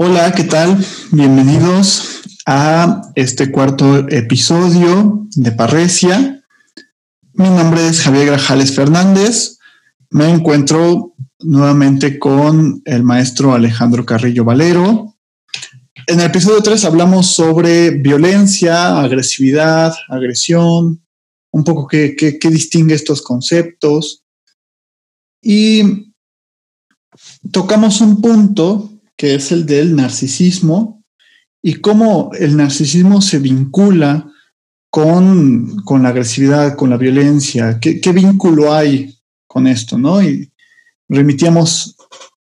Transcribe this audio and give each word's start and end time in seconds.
Hola, 0.00 0.30
¿qué 0.30 0.44
tal? 0.44 0.78
Bienvenidos 1.10 2.20
a 2.46 3.10
este 3.16 3.50
cuarto 3.50 4.08
episodio 4.08 5.26
de 5.34 5.50
Parresia. 5.50 6.44
Mi 7.32 7.48
nombre 7.48 7.84
es 7.88 8.02
Javier 8.02 8.26
Grajales 8.26 8.76
Fernández. 8.76 9.58
Me 10.10 10.28
encuentro 10.28 11.16
nuevamente 11.40 12.20
con 12.20 12.80
el 12.84 13.02
maestro 13.02 13.54
Alejandro 13.54 14.06
Carrillo 14.06 14.44
Valero. 14.44 15.16
En 16.06 16.20
el 16.20 16.26
episodio 16.26 16.62
3 16.62 16.84
hablamos 16.84 17.34
sobre 17.34 17.90
violencia, 17.90 19.00
agresividad, 19.00 19.92
agresión, 20.08 21.04
un 21.50 21.64
poco 21.64 21.88
qué, 21.88 22.14
qué 22.14 22.50
distingue 22.50 22.94
estos 22.94 23.20
conceptos. 23.20 24.22
Y 25.42 26.12
tocamos 27.50 28.00
un 28.00 28.20
punto 28.20 28.92
que 29.18 29.34
es 29.34 29.50
el 29.52 29.66
del 29.66 29.96
narcisismo 29.96 31.04
y 31.62 31.74
cómo 31.74 32.30
el 32.38 32.56
narcisismo 32.56 33.20
se 33.20 33.40
vincula 33.40 34.32
con, 34.90 35.84
la 36.00 36.08
agresividad, 36.08 36.76
con 36.76 36.88
la 36.88 36.96
violencia, 36.96 37.78
¿Qué, 37.80 38.12
vínculo 38.12 38.72
hay 38.72 39.14
con 39.46 39.66
esto, 39.66 39.98
¿no? 39.98 40.22
Y 40.22 40.50
remitíamos, 41.08 41.96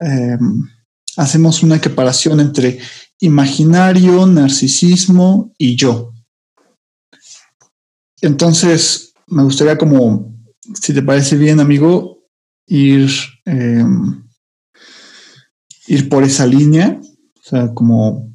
em, 0.01 0.69
hacemos 1.17 1.63
una 1.63 1.77
equiparación 1.77 2.41
entre 2.41 2.79
imaginario, 3.21 4.27
narcisismo 4.27 5.55
y 5.57 5.77
yo. 5.77 6.13
Entonces, 8.21 9.15
me 9.29 9.45
gustaría 9.45 9.79
como, 9.79 10.35
si 10.75 10.93
te 10.93 11.03
parece 11.03 11.37
bien, 11.37 11.61
amigo, 11.61 12.19
ir 12.67 13.09
em, 13.45 14.26
ir 15.87 16.09
por 16.09 16.25
esa 16.25 16.47
línea. 16.47 17.01
O 17.01 17.49
sea, 17.49 17.73
como 17.75 18.33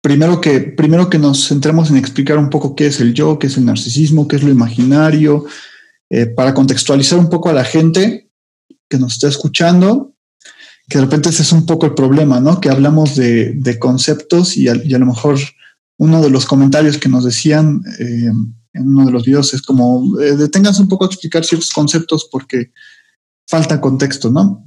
primero 0.00 0.40
que, 0.40 0.60
primero 0.60 1.10
que 1.10 1.18
nos 1.18 1.48
centremos 1.48 1.90
en 1.90 1.96
explicar 1.96 2.38
un 2.38 2.50
poco 2.50 2.74
qué 2.74 2.86
es 2.86 3.00
el 3.00 3.14
yo, 3.14 3.38
qué 3.38 3.46
es 3.46 3.56
el 3.56 3.64
narcisismo, 3.66 4.28
qué 4.28 4.36
es 4.36 4.42
lo 4.42 4.50
imaginario, 4.50 5.44
eh, 6.08 6.26
para 6.26 6.54
contextualizar 6.54 7.18
un 7.18 7.30
poco 7.30 7.48
a 7.48 7.52
la 7.52 7.64
gente 7.64 8.30
que 8.88 8.98
nos 8.98 9.14
está 9.14 9.28
escuchando, 9.28 10.14
que 10.88 10.98
de 10.98 11.04
repente 11.04 11.28
ese 11.28 11.42
es 11.42 11.52
un 11.52 11.66
poco 11.66 11.86
el 11.86 11.94
problema, 11.94 12.40
¿no? 12.40 12.60
Que 12.60 12.68
hablamos 12.68 13.14
de, 13.14 13.76
conceptos 13.78 14.56
y 14.56 14.68
a, 14.68 14.74
lo 14.74 15.06
mejor 15.06 15.38
uno 15.98 16.20
de 16.20 16.30
los 16.30 16.46
comentarios 16.46 16.98
que 16.98 17.08
nos 17.08 17.24
decían 17.24 17.82
eh, 18.00 18.32
en 18.72 18.88
uno 18.88 19.06
de 19.06 19.12
los 19.12 19.24
videos 19.24 19.54
es 19.54 19.62
como, 19.62 20.20
eh, 20.20 20.36
deténganse 20.36 20.82
un 20.82 20.88
poco 20.88 21.04
a 21.04 21.08
explicar 21.08 21.44
ciertos 21.44 21.70
conceptos 21.70 22.28
porque 22.30 22.72
falta 23.46 23.80
contexto, 23.80 24.30
¿no? 24.30 24.64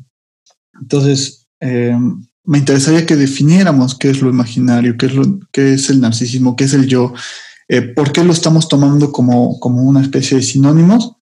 Entonces, 0.79 1.42
eh, 1.63 1.97
me 2.43 2.57
interesaría 2.57 3.05
que 3.05 3.15
definiéramos 3.15 3.97
qué 3.97 4.09
es 4.09 4.21
lo 4.21 4.29
imaginario, 4.29 4.97
qué 4.97 5.73
es, 5.73 5.89
el 5.89 6.01
narcisismo, 6.01 6.57
qué 6.57 6.65
es 6.65 6.73
el 6.73 6.87
yo, 6.87 7.13
eh, 7.69 7.81
por 7.81 8.11
qué 8.11 8.21
lo 8.23 8.33
estamos 8.33 8.67
tomando 8.67 9.13
como, 9.13 9.57
una 9.61 10.01
especie 10.01 10.37
de 10.37 10.43
sinónimos 10.43 11.13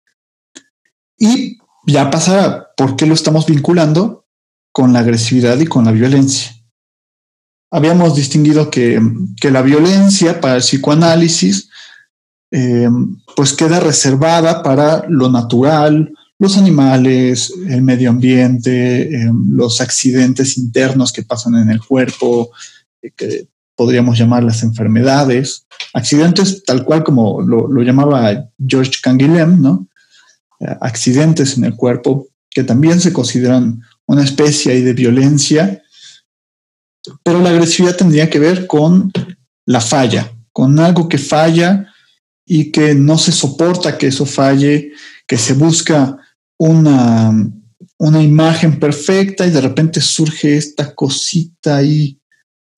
y 1.19 1.59
ya 1.86 2.09
pasar 2.09 2.39
a 2.39 2.67
por 2.75 2.95
qué 2.95 3.06
lo 3.06 3.14
estamos 3.14 3.45
vinculando 3.45 4.25
con 4.72 4.94
la 4.94 5.00
agresividad 5.00 5.59
y 5.59 5.67
con 5.67 5.86
la 5.86 5.92
violencia. 5.92 6.52
Habíamos 7.69 8.16
distinguido 8.16 8.72
que, 8.72 9.00
que 9.39 9.52
la 9.52 9.62
violencia 9.62 10.42
para 10.42 10.56
el 10.56 10.62
psicoanálisis 10.62 11.69
eh, 12.50 12.89
pues 13.36 13.53
queda 13.53 13.80
reservada 13.80 14.64
para 14.64 15.06
lo 15.08 15.30
natural, 15.30 16.12
los 16.42 16.58
animales, 16.58 17.53
el 17.70 17.84
medio 17.84 18.09
ambiente, 18.09 19.16
em, 19.16 19.52
los 19.52 19.80
accidentes 19.80 20.58
internos 20.58 21.14
que 21.14 21.22
pasan 21.22 21.53
en 21.56 21.70
el 21.70 21.80
cuerpo, 21.80 22.50
eh, 23.00 23.11
que 23.16 23.47
podríamos 23.75 24.17
llamar 24.17 24.44
las 24.44 24.64
enfermedades, 24.64 25.67
accidentes 25.94 26.64
tal 26.64 26.84
cual 26.84 27.03
como 27.03 27.42
lo, 27.44 27.84
llamaba 27.84 28.50
George 28.58 28.94
Canguilhem, 29.03 29.62
¿no? 29.62 29.88
Eh, 30.59 30.75
accidentes 30.81 31.57
en 31.57 31.66
el 31.66 31.75
cuerpo 31.75 32.28
que 32.50 32.63
también 32.63 33.00
se 33.00 33.13
consideran 33.13 33.80
una 34.07 34.24
especie 34.24 34.81
de 34.81 34.94
violencia, 34.94 35.84
pero 37.22 37.40
la 37.40 37.51
agresividad 37.51 37.97
tendría 37.97 38.31
que 38.31 38.40
ver 38.40 38.66
con 38.66 39.13
la 39.68 39.80
falla, 39.80 40.31
con 40.51 40.80
algo 40.80 41.07
que 41.07 41.19
falla 41.19 41.94
y 42.47 42.72
que 42.72 42.96
no 42.96 43.19
se 43.19 43.31
soporta 43.31 43.96
que 44.00 44.07
eso 44.07 44.25
falle, 44.25 44.91
que 45.28 45.38
se 45.38 45.53
busca 45.53 46.18
una, 46.64 47.34
una 47.98 48.22
imagen 48.22 48.80
perfecta 48.80 49.48
y 49.48 49.50
de 49.50 49.62
repente 49.62 50.00
surge 50.00 50.58
esta 50.58 50.94
cosita 50.94 51.78
ahí 51.78 52.22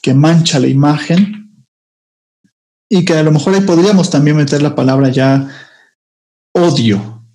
que 0.01 0.13
mancha 0.13 0.57
la 0.57 0.67
imagen 0.67 1.65
y 2.87 3.03
que 3.03 3.13
a 3.13 3.23
lo 3.23 3.33
mejor 3.33 3.55
ahí 3.55 3.61
podríamos 3.61 4.09
también 4.09 4.37
meter 4.37 4.61
la 4.61 4.73
palabra 4.73 5.09
ya 5.09 5.49
odio. 6.53 7.25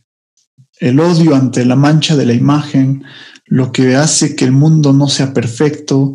El 0.80 1.00
odio 1.00 1.34
ante 1.34 1.66
la 1.66 1.76
mancha 1.76 2.16
de 2.16 2.24
la 2.24 2.32
imagen, 2.32 3.04
lo 3.44 3.70
que 3.70 3.94
hace 3.94 4.34
que 4.34 4.46
el 4.46 4.52
mundo 4.52 4.94
no 4.94 5.08
sea 5.08 5.34
perfecto, 5.34 6.14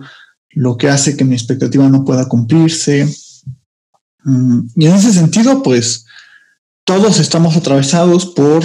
lo 0.50 0.78
que 0.78 0.90
hace 0.90 1.16
que 1.16 1.26
mi 1.26 1.36
expectativa 1.36 1.88
no 1.90 2.04
pueda 2.04 2.28
cumplirse. 2.28 3.08
Mm, 4.24 4.62
y 4.78 4.88
en 4.88 4.96
ese 4.96 5.14
sentido, 5.14 5.62
pues 5.62 6.08
todos 6.86 7.20
estamos 7.20 7.56
atravesados 7.56 8.26
por 8.26 8.64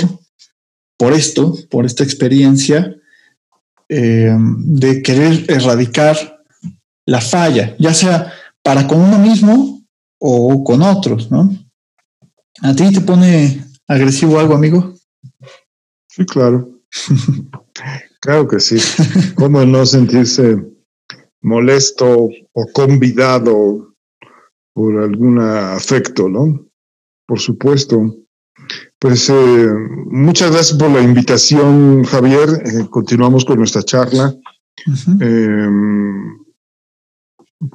por 0.99 1.15
esto, 1.15 1.55
por 1.71 1.87
esta 1.87 2.05
experiencia 2.05 2.95
eh, 3.89 4.37
de 4.39 5.03
querer 5.03 5.47
erradicar 5.49 6.43
la 7.07 7.23
falla, 7.23 7.75
ya 7.79 7.95
sea 7.95 8.31
para 8.63 8.87
con 8.87 9.01
uno 9.01 9.19
mismo 9.19 9.83
o 10.21 10.63
con 10.63 10.83
otros, 10.83 11.31
¿no? 11.31 11.51
¿A 12.61 12.75
ti 12.75 12.93
te 12.93 13.01
pone 13.01 13.65
agresivo 13.87 14.39
algo, 14.39 14.55
amigo? 14.55 14.95
Sí, 16.09 16.27
claro. 16.27 16.69
claro 18.21 18.49
que 18.49 18.61
sí. 18.61 18.77
¿Cómo 19.37 19.65
no 19.65 19.87
sentirse 19.87 20.59
molesto 21.41 22.29
o 22.53 22.67
convidado 22.73 23.95
por 24.75 25.01
algún 25.01 25.39
afecto, 25.39 26.29
no? 26.29 26.67
Por 27.27 27.41
supuesto. 27.41 28.17
Pues 29.01 29.31
eh, 29.31 29.69
muchas 30.11 30.51
gracias 30.51 30.77
por 30.77 30.91
la 30.91 31.01
invitación, 31.01 32.03
Javier. 32.05 32.49
Eh, 32.65 32.89
continuamos 32.91 33.45
con 33.45 33.59
nuestra 33.59 33.83
charla. 33.83 34.35
Em, 35.21 36.39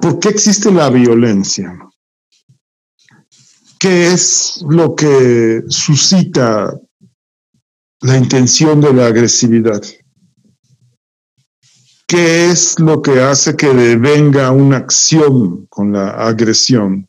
¿Por 0.00 0.18
qué 0.18 0.28
existe 0.28 0.70
la 0.70 0.90
violencia? 0.90 1.78
¿Qué 3.78 4.12
es 4.12 4.64
lo 4.68 4.94
que 4.94 5.62
suscita 5.68 6.78
la 8.00 8.16
intención 8.18 8.80
de 8.80 8.92
la 8.92 9.06
agresividad? 9.06 9.82
¿Qué 12.06 12.50
es 12.50 12.78
lo 12.78 13.00
que 13.00 13.20
hace 13.20 13.56
que 13.56 13.68
devenga 13.68 14.50
una 14.50 14.76
acción 14.76 15.66
con 15.66 15.92
la 15.92 16.10
agresión? 16.10 17.08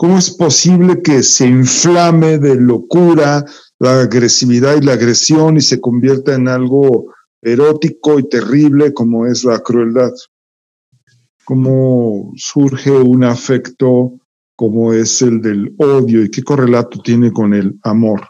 ¿Cómo 0.00 0.16
es 0.16 0.30
posible 0.30 1.02
que 1.02 1.22
se 1.22 1.46
inflame 1.46 2.38
de 2.38 2.54
locura 2.54 3.44
la 3.78 4.00
agresividad 4.00 4.80
y 4.80 4.86
la 4.86 4.94
agresión 4.94 5.58
y 5.58 5.60
se 5.60 5.78
convierta 5.78 6.34
en 6.34 6.48
algo 6.48 7.12
erótico 7.42 8.18
y 8.18 8.26
terrible 8.26 8.94
como 8.94 9.26
es 9.26 9.44
la 9.44 9.58
crueldad? 9.58 10.12
¿Cómo 11.44 12.32
surge 12.34 12.90
un 12.90 13.24
afecto 13.24 14.18
como 14.56 14.94
es 14.94 15.20
el 15.20 15.42
del 15.42 15.74
odio 15.76 16.24
y 16.24 16.30
qué 16.30 16.42
correlato 16.42 17.02
tiene 17.02 17.30
con 17.30 17.52
el 17.52 17.78
amor? 17.82 18.22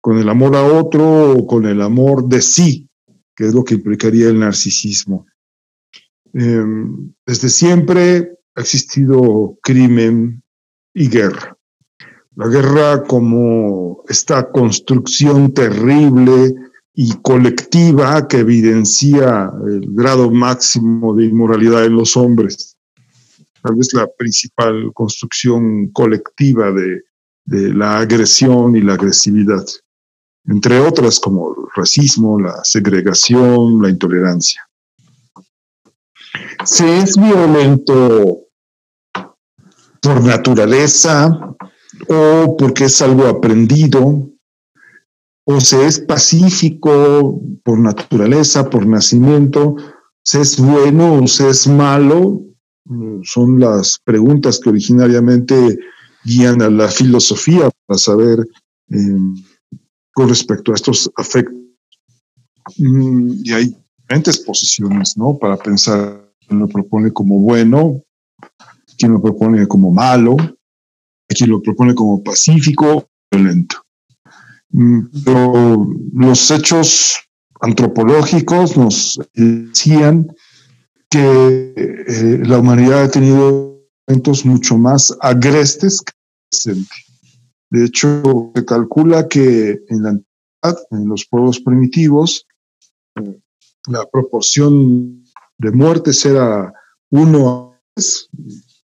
¿Con 0.00 0.18
el 0.18 0.28
amor 0.28 0.54
a 0.54 0.62
otro 0.62 1.32
o 1.32 1.44
con 1.44 1.66
el 1.66 1.82
amor 1.82 2.28
de 2.28 2.40
sí? 2.40 2.88
que 3.34 3.46
es 3.46 3.52
lo 3.52 3.64
que 3.64 3.74
implicaría 3.74 4.28
el 4.28 4.38
narcisismo. 4.38 5.26
Em, 6.34 7.12
desde 7.26 7.48
siempre 7.48 8.38
ha 8.54 8.60
existido 8.60 9.58
crimen, 9.60 10.40
y 10.98 11.08
guerra. 11.08 11.56
La 12.34 12.48
guerra 12.48 13.04
como 13.04 14.02
esta 14.08 14.50
construcción 14.50 15.54
terrible 15.54 16.54
y 16.92 17.12
colectiva 17.22 18.26
que 18.26 18.38
evidencia 18.38 19.52
el 19.64 19.86
grado 19.94 20.28
máximo 20.30 21.14
de 21.14 21.26
inmoralidad 21.26 21.84
en 21.84 21.94
los 21.94 22.16
hombres. 22.16 22.76
Tal 23.62 23.76
vez 23.76 23.92
la 23.92 24.08
principal 24.18 24.90
construcción 24.92 25.88
colectiva 25.92 26.72
de, 26.72 27.02
la 27.46 28.00
agresión 28.00 28.76
y 28.76 28.82
la 28.82 28.94
agresividad, 28.94 29.64
entre 30.46 30.80
otras 30.80 31.18
como 31.18 31.50
el 31.50 31.66
racismo, 31.74 32.38
la 32.38 32.60
segregación, 32.62 33.80
la 33.80 33.88
intolerancia. 33.88 34.68
Se 36.64 36.98
es 36.98 37.16
violento 37.16 38.47
por 40.08 40.24
naturaleza 40.24 41.54
o 42.08 42.56
porque 42.56 42.84
es 42.84 43.02
algo 43.02 43.26
aprendido, 43.26 44.30
o 45.44 45.60
se 45.60 45.86
es 45.86 46.00
pacífico 46.00 47.42
por 47.62 47.78
naturaleza, 47.78 48.70
por 48.70 48.86
nacimiento, 48.86 49.76
se 50.22 50.40
es 50.40 50.58
bueno 50.58 51.16
o 51.16 51.26
se 51.26 51.50
es 51.50 51.66
malo, 51.66 52.42
son 53.22 53.60
las 53.60 53.98
preguntas 54.02 54.58
que 54.58 54.70
originariamente 54.70 55.78
guían 56.24 56.62
a 56.62 56.70
la 56.70 56.88
filosofía 56.88 57.68
para 57.84 57.98
saber 57.98 58.38
em, 58.88 59.34
con 60.14 60.30
respecto 60.30 60.72
a 60.72 60.76
estos 60.76 61.10
afectos. 61.16 61.54
Mm, 62.78 63.32
y 63.44 63.52
hay 63.52 63.76
diferentes 63.98 64.38
posiciones, 64.38 65.18
¿no? 65.18 65.36
Para 65.36 65.58
pensar 65.58 66.32
lo 66.48 66.66
propone 66.66 67.12
como 67.12 67.40
bueno, 67.40 68.02
quién 68.98 69.12
lo 69.12 69.22
propone 69.22 69.66
como 69.66 69.92
malo, 69.92 70.36
quién 71.28 71.50
lo 71.50 71.62
propone 71.62 71.94
como 71.94 72.22
pacífico, 72.22 73.08
violento. 73.30 73.76
Mm, 74.70 75.00
pero 75.24 75.86
los 76.12 76.50
hechos 76.50 77.18
antropológicos 77.60 78.76
nos 78.76 79.20
decían 79.34 80.28
que 81.08 81.72
eh, 81.76 82.42
la 82.44 82.58
humanidad 82.58 83.04
ha 83.04 83.10
tenido 83.10 83.82
momentos 84.06 84.44
mucho 84.44 84.76
más 84.76 85.16
agrestes 85.20 86.02
que 86.02 86.12
presente. 86.50 86.94
De 87.70 87.84
hecho, 87.84 88.52
se 88.54 88.64
calcula 88.64 89.28
que 89.28 89.80
en 89.88 90.02
la 90.02 90.18
en 90.90 91.08
los 91.08 91.24
pueblos 91.26 91.60
primitivos, 91.60 92.46
eh, 93.16 93.38
la 93.86 94.04
proporción 94.06 95.24
de 95.58 95.70
muertes 95.70 96.24
era 96.24 96.72
uno 97.10 97.80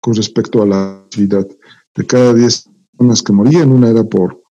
con 0.02 0.14
respecto 0.14 0.62
a 0.62 0.66
la 0.66 0.93
actividad. 1.04 1.49
De 1.94 2.06
cada 2.06 2.34
10 2.34 2.69
personas 2.90 3.22
que 3.22 3.32
morían, 3.32 3.72
una 3.72 3.88
era 3.88 4.04
por 4.04 4.43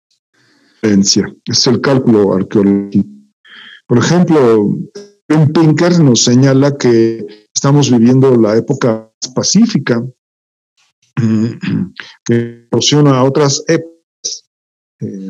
herencia. 0.80 1.26
Es 1.44 1.66
el 1.66 1.80
cálculo 1.80 2.32
arqueológico. 2.32 3.08
Por 3.86 3.98
ejemplo, 3.98 4.78
Ben 5.28 5.52
Pinker 5.52 6.00
nos 6.00 6.22
señala 6.22 6.76
que 6.76 7.48
estamos 7.52 7.90
viviendo 7.90 8.36
la 8.36 8.56
época 8.56 9.12
pacífica, 9.34 10.02
que 12.24 12.66
proporciona 12.70 13.18
a 13.18 13.24
otras 13.24 13.64
épocas. 13.66 14.50
Eh, 15.00 15.28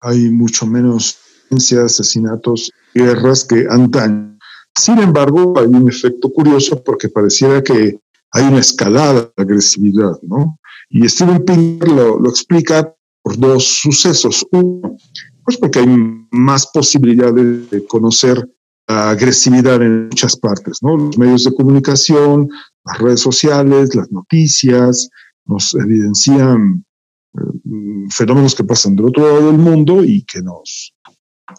hay 0.00 0.28
mucho 0.28 0.66
menos 0.66 1.18
asesinatos, 1.50 2.70
guerras 2.92 3.44
que 3.44 3.66
antaño. 3.70 4.38
Sin 4.76 4.98
embargo, 4.98 5.54
hay 5.58 5.66
un 5.66 5.88
efecto 5.88 6.30
curioso 6.30 6.82
porque 6.82 7.08
pareciera 7.08 7.62
que 7.62 8.00
hay 8.34 8.44
una 8.44 8.58
escalada 8.58 9.32
de 9.36 9.42
agresividad, 9.42 10.20
¿no? 10.22 10.58
Y 10.90 11.08
Steven 11.08 11.44
Pinker 11.44 11.88
lo, 11.88 12.20
lo 12.20 12.28
explica 12.28 12.94
por 13.22 13.38
dos 13.38 13.64
sucesos. 13.64 14.44
Uno, 14.50 14.96
pues 15.44 15.56
porque 15.56 15.78
hay 15.78 15.86
más 16.30 16.66
posibilidades 16.66 17.70
de 17.70 17.86
conocer 17.86 18.46
la 18.88 19.10
agresividad 19.10 19.80
en 19.82 20.08
muchas 20.08 20.36
partes, 20.36 20.78
¿no? 20.82 20.96
Los 20.96 21.16
medios 21.16 21.44
de 21.44 21.54
comunicación, 21.54 22.48
las 22.84 22.98
redes 22.98 23.20
sociales, 23.20 23.94
las 23.94 24.10
noticias, 24.10 25.08
nos 25.46 25.74
evidencian 25.74 26.84
eh, 27.34 28.08
fenómenos 28.10 28.54
que 28.54 28.64
pasan 28.64 28.96
del 28.96 29.06
otro 29.06 29.26
lado 29.26 29.46
del 29.46 29.58
mundo 29.58 30.04
y 30.04 30.22
que 30.24 30.42
nos, 30.42 30.94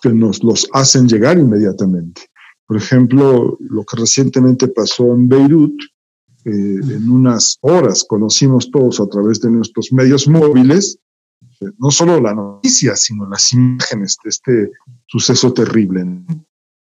que 0.02 0.10
nos 0.10 0.44
los 0.44 0.68
hacen 0.74 1.08
llegar 1.08 1.38
inmediatamente. 1.38 2.24
Por 2.68 2.78
ejemplo, 2.78 3.58
lo 3.60 3.84
que 3.84 3.98
recientemente 3.98 4.68
pasó 4.68 5.14
en 5.14 5.30
Beirut, 5.30 5.74
eh, 6.46 6.52
en 6.52 7.10
unas 7.10 7.58
horas 7.62 8.06
conocimos 8.08 8.70
todos 8.70 9.00
a 9.00 9.08
través 9.08 9.42
de 9.42 9.50
nuestros 9.50 9.92
medios 9.92 10.28
móviles, 10.28 11.00
eh, 11.60 11.66
no 11.80 11.90
solo 11.90 12.22
la 12.22 12.36
noticia, 12.36 12.96
sino 12.96 13.28
las 13.28 13.52
imágenes 13.52 14.16
de 14.24 14.30
este 14.30 14.72
suceso 15.08 15.54
terrible. 15.54 16.06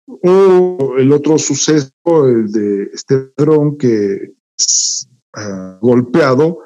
O 0.06 0.94
el 0.98 1.12
otro 1.12 1.36
suceso, 1.36 1.90
el 2.26 2.52
de 2.52 2.90
este 2.92 3.32
dron 3.36 3.76
que 3.76 4.34
es 4.56 5.08
ah, 5.34 5.78
golpeado 5.82 6.58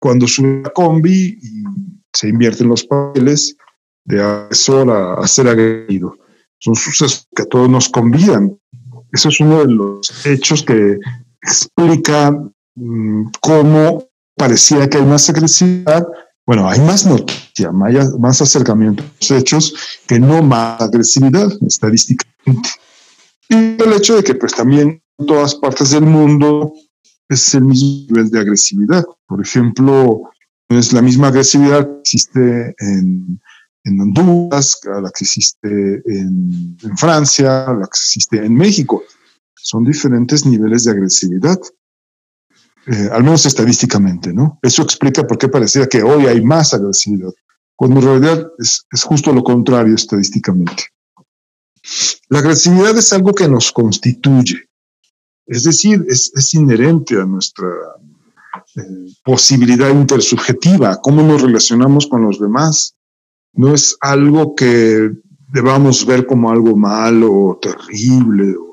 cuando 0.00 0.26
sube 0.26 0.62
la 0.64 0.70
combi 0.70 1.38
y 1.40 1.64
se 2.12 2.28
invierten 2.28 2.68
los 2.68 2.84
papeles 2.84 3.56
de 4.04 4.20
agresor 4.20 4.90
a, 4.90 5.26
ser 5.28 5.46
agredido. 5.46 6.16
Son 6.58 6.74
sucesos 6.74 7.28
que 7.36 7.42
a 7.42 7.46
todos 7.46 7.70
nos 7.70 7.88
convidan. 7.88 8.58
Eso 9.12 9.28
es 9.28 9.38
uno 9.40 9.64
de 9.64 9.72
los 9.72 10.26
hechos 10.26 10.64
que 10.64 10.98
explica 11.42 12.30
mm, 12.74 13.30
cómo 13.40 14.04
parecía 14.36 14.88
que 14.88 14.98
hay 14.98 15.04
más 15.04 15.28
agresividad. 15.28 16.06
Bueno, 16.46 16.68
hay 16.68 16.80
más 16.80 17.06
noticia, 17.06 17.70
más, 17.70 18.42
acercamiento 18.42 19.02
a 19.02 19.06
los 19.20 19.30
hechos 19.30 19.74
que 20.06 20.18
no 20.18 20.42
más 20.42 20.80
agresividad 20.80 21.48
estadísticamente. 21.66 22.70
Y 23.48 23.54
el 23.54 23.92
hecho 23.94 24.16
de 24.16 24.24
que 24.24 24.34
pues 24.34 24.54
también 24.54 25.02
en 25.18 25.26
todas 25.26 25.54
partes 25.54 25.90
del 25.90 26.04
mundo 26.04 26.72
es 27.28 27.54
el 27.54 27.62
mismo 27.62 28.06
nivel 28.08 28.30
de 28.30 28.40
agresividad. 28.40 29.04
Por 29.26 29.40
ejemplo, 29.40 30.22
es 30.68 30.92
la 30.92 31.02
misma 31.02 31.28
agresividad 31.28 31.86
que 31.86 32.00
existe 32.00 32.74
en, 32.78 33.40
en 33.84 34.00
Honduras, 34.00 34.78
la 34.84 35.10
que 35.10 35.24
existe 35.24 36.02
en, 36.04 36.76
Francia, 36.96 37.66
la 37.68 37.86
que 37.86 37.98
existe 37.98 38.44
en 38.44 38.54
México. 38.54 39.02
Son 39.62 39.84
diferentes 39.84 40.46
niveles 40.46 40.84
de 40.84 40.92
agresividad, 40.92 41.58
eh, 42.86 43.08
al 43.12 43.22
menos 43.22 43.46
estadísticamente, 43.46 44.32
¿no? 44.32 44.58
Eso 44.62 44.82
explica 44.82 45.26
por 45.26 45.38
qué 45.38 45.48
parecía 45.48 45.86
que 45.86 46.02
hoy 46.02 46.26
hay 46.26 46.42
más 46.42 46.74
agresividad, 46.74 47.32
cuando 47.76 48.00
en 48.00 48.06
realidad 48.06 48.46
es, 48.58 48.86
es 48.90 49.02
justo 49.04 49.32
lo 49.32 49.42
contrario 49.44 49.94
estadísticamente. 49.94 50.84
La 52.28 52.40
agresividad 52.40 52.96
es 52.96 53.12
algo 53.12 53.32
que 53.32 53.48
nos 53.48 53.72
constituye, 53.72 54.68
es 55.46 55.64
decir, 55.64 56.04
es, 56.08 56.32
es 56.34 56.54
inherente 56.54 57.20
a 57.20 57.24
nuestra 57.24 57.68
eh, 58.76 59.12
posibilidad 59.24 59.90
intersubjetiva, 59.90 61.00
cómo 61.00 61.22
nos 61.22 61.42
relacionamos 61.42 62.06
con 62.06 62.22
los 62.22 62.38
demás, 62.38 62.94
no 63.52 63.74
es 63.74 63.96
algo 64.00 64.54
que 64.54 65.10
debamos 65.52 66.06
ver 66.06 66.26
como 66.26 66.50
algo 66.50 66.76
malo 66.76 67.32
o 67.32 67.58
terrible 67.58 68.54
o, 68.56 68.69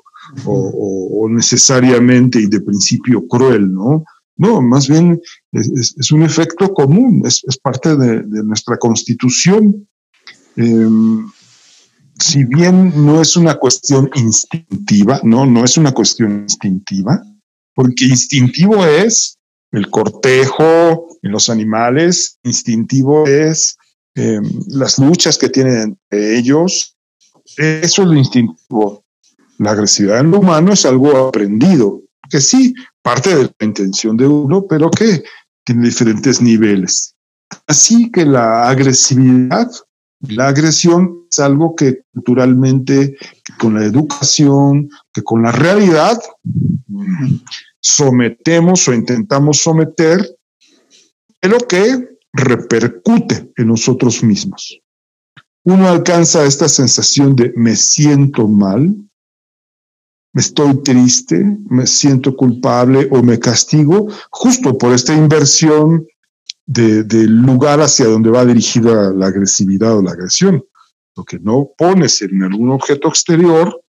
necesariamente 1.29 2.39
y 2.39 2.47
de 2.47 2.61
principio 2.61 3.27
cruel, 3.27 3.73
¿no? 3.73 4.03
No, 4.35 4.61
más 4.61 4.87
bien 4.87 5.19
es, 5.51 6.11
un 6.11 6.23
efecto 6.23 6.73
común, 6.73 7.23
es, 7.25 7.41
parte 7.61 7.95
de, 7.95 8.23
nuestra 8.43 8.77
constitución. 8.77 9.87
Em, 10.55 11.27
si 12.19 12.43
bien 12.43 12.93
no 13.05 13.21
es 13.21 13.35
una 13.35 13.55
cuestión 13.55 14.09
instintiva, 14.15 15.19
no, 15.23 15.45
no 15.45 15.63
es 15.63 15.77
una 15.77 15.91
cuestión 15.91 16.41
instintiva, 16.41 17.21
porque 17.73 18.05
instintivo 18.05 18.85
es 18.85 19.37
el 19.71 19.89
cortejo 19.89 21.07
en 21.21 21.31
los 21.31 21.49
animales, 21.49 22.39
instintivo 22.43 23.27
es 23.27 23.77
Em, 24.17 24.43
las 24.69 24.97
luchas 24.97 25.37
que 25.37 25.47
tienen 25.47 25.95
entre 26.09 26.39
ellos, 26.39 26.97
eso 27.55 28.01
es 28.01 28.07
lo 28.07 28.15
instintivo. 28.15 29.05
La 29.59 29.71
agresividad 29.71 30.19
en 30.19 30.31
lo 30.31 30.39
humano 30.39 30.73
es 30.73 30.85
algo 30.85 31.27
aprendido, 31.27 32.01
que 32.29 32.39
sí, 32.41 32.73
parte 33.01 33.35
de 33.35 33.43
la 33.43 33.65
intención 33.65 34.17
de 34.17 34.27
uno, 34.27 34.65
pero 34.67 34.89
que 34.91 35.23
tiene 35.63 35.85
diferentes 35.87 36.41
niveles. 36.41 37.15
Así 37.65 38.11
que 38.11 38.25
la 38.25 38.69
agresividad, 38.69 39.69
la 40.19 40.49
agresión 40.49 41.25
es 41.29 41.39
algo 41.39 41.75
que 41.75 42.01
culturalmente, 42.13 43.17
con 43.57 43.75
la 43.75 43.85
educación, 43.85 44.89
que 45.13 45.23
con 45.23 45.43
la 45.43 45.51
realidad, 45.51 46.19
sometemos 47.79 48.87
o 48.87 48.93
intentamos 48.93 49.57
someter, 49.57 50.37
pero 51.39 51.57
que 51.59 52.17
repercute 52.33 53.51
en 53.55 53.67
nosotros 53.67 54.23
mismos. 54.23 54.79
Uno 55.63 55.89
alcanza 55.89 56.45
esta 56.45 56.69
sensación 56.69 57.35
de 57.35 57.53
me 57.55 57.75
siento 57.75 58.47
mal, 58.47 58.95
estoy 60.33 60.81
triste, 60.83 61.43
me 61.69 61.87
siento 61.87 62.35
culpable 62.35 63.07
o 63.11 63.23
me 63.23 63.39
castigo 63.39 64.07
justo 64.29 64.77
por 64.77 64.93
esta 64.93 65.13
inversión 65.13 66.07
del 66.65 67.41
lugar 67.41 67.79
hacia 67.79 68.07
donde 68.07 68.29
va 68.29 68.45
dirigida 68.45 69.11
la 69.13 69.27
agresividad 69.27 69.97
o 69.97 70.01
la 70.01 70.11
agresión. 70.11 70.63
Lo 71.15 71.23
que 71.23 71.39
no 71.39 71.71
pones 71.77 72.21
en 72.21 72.43
algún 72.43 72.71
objeto 72.71 73.07
exterior, 73.07 73.81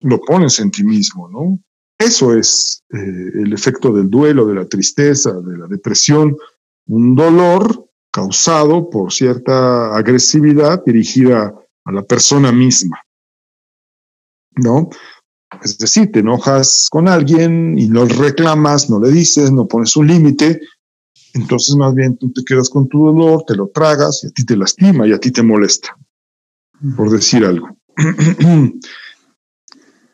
lo 0.00 0.20
pones 0.20 0.60
en 0.60 0.70
ti 0.70 0.84
mismo, 0.84 1.28
¿no? 1.28 1.58
Eso 1.98 2.34
es 2.34 2.84
eh, 2.92 2.98
el 3.42 3.52
efecto 3.52 3.92
del 3.92 4.10
duelo, 4.10 4.46
de 4.46 4.54
la 4.54 4.66
tristeza, 4.66 5.32
de 5.32 5.56
la 5.56 5.66
depresión, 5.66 6.36
un 6.86 7.14
dolor 7.14 7.88
causado 8.10 8.90
por 8.90 9.12
cierta 9.12 9.96
agresividad 9.96 10.82
dirigida 10.84 11.54
a 11.84 11.92
la 11.92 12.02
persona 12.02 12.52
misma. 12.52 13.00
¿No? 14.54 14.90
Es 15.62 15.76
decir, 15.78 16.10
te 16.10 16.20
enojas 16.20 16.88
con 16.90 17.08
alguien 17.08 17.78
y 17.78 17.88
no 17.88 18.04
reclamas, 18.06 18.88
no 18.88 19.00
le 19.00 19.10
dices, 19.10 19.52
no 19.52 19.66
pones 19.66 19.96
un 19.96 20.06
límite, 20.06 20.60
entonces 21.34 21.76
más 21.76 21.94
bien 21.94 22.16
tú 22.16 22.32
te 22.32 22.42
quedas 22.44 22.70
con 22.70 22.88
tu 22.88 23.06
dolor, 23.06 23.44
te 23.46 23.54
lo 23.56 23.68
tragas 23.68 24.24
y 24.24 24.28
a 24.28 24.30
ti 24.30 24.44
te 24.44 24.56
lastima 24.56 25.06
y 25.06 25.12
a 25.12 25.18
ti 25.18 25.30
te 25.30 25.42
molesta, 25.42 25.96
por 26.96 27.10
decir 27.10 27.44
algo. 27.44 27.68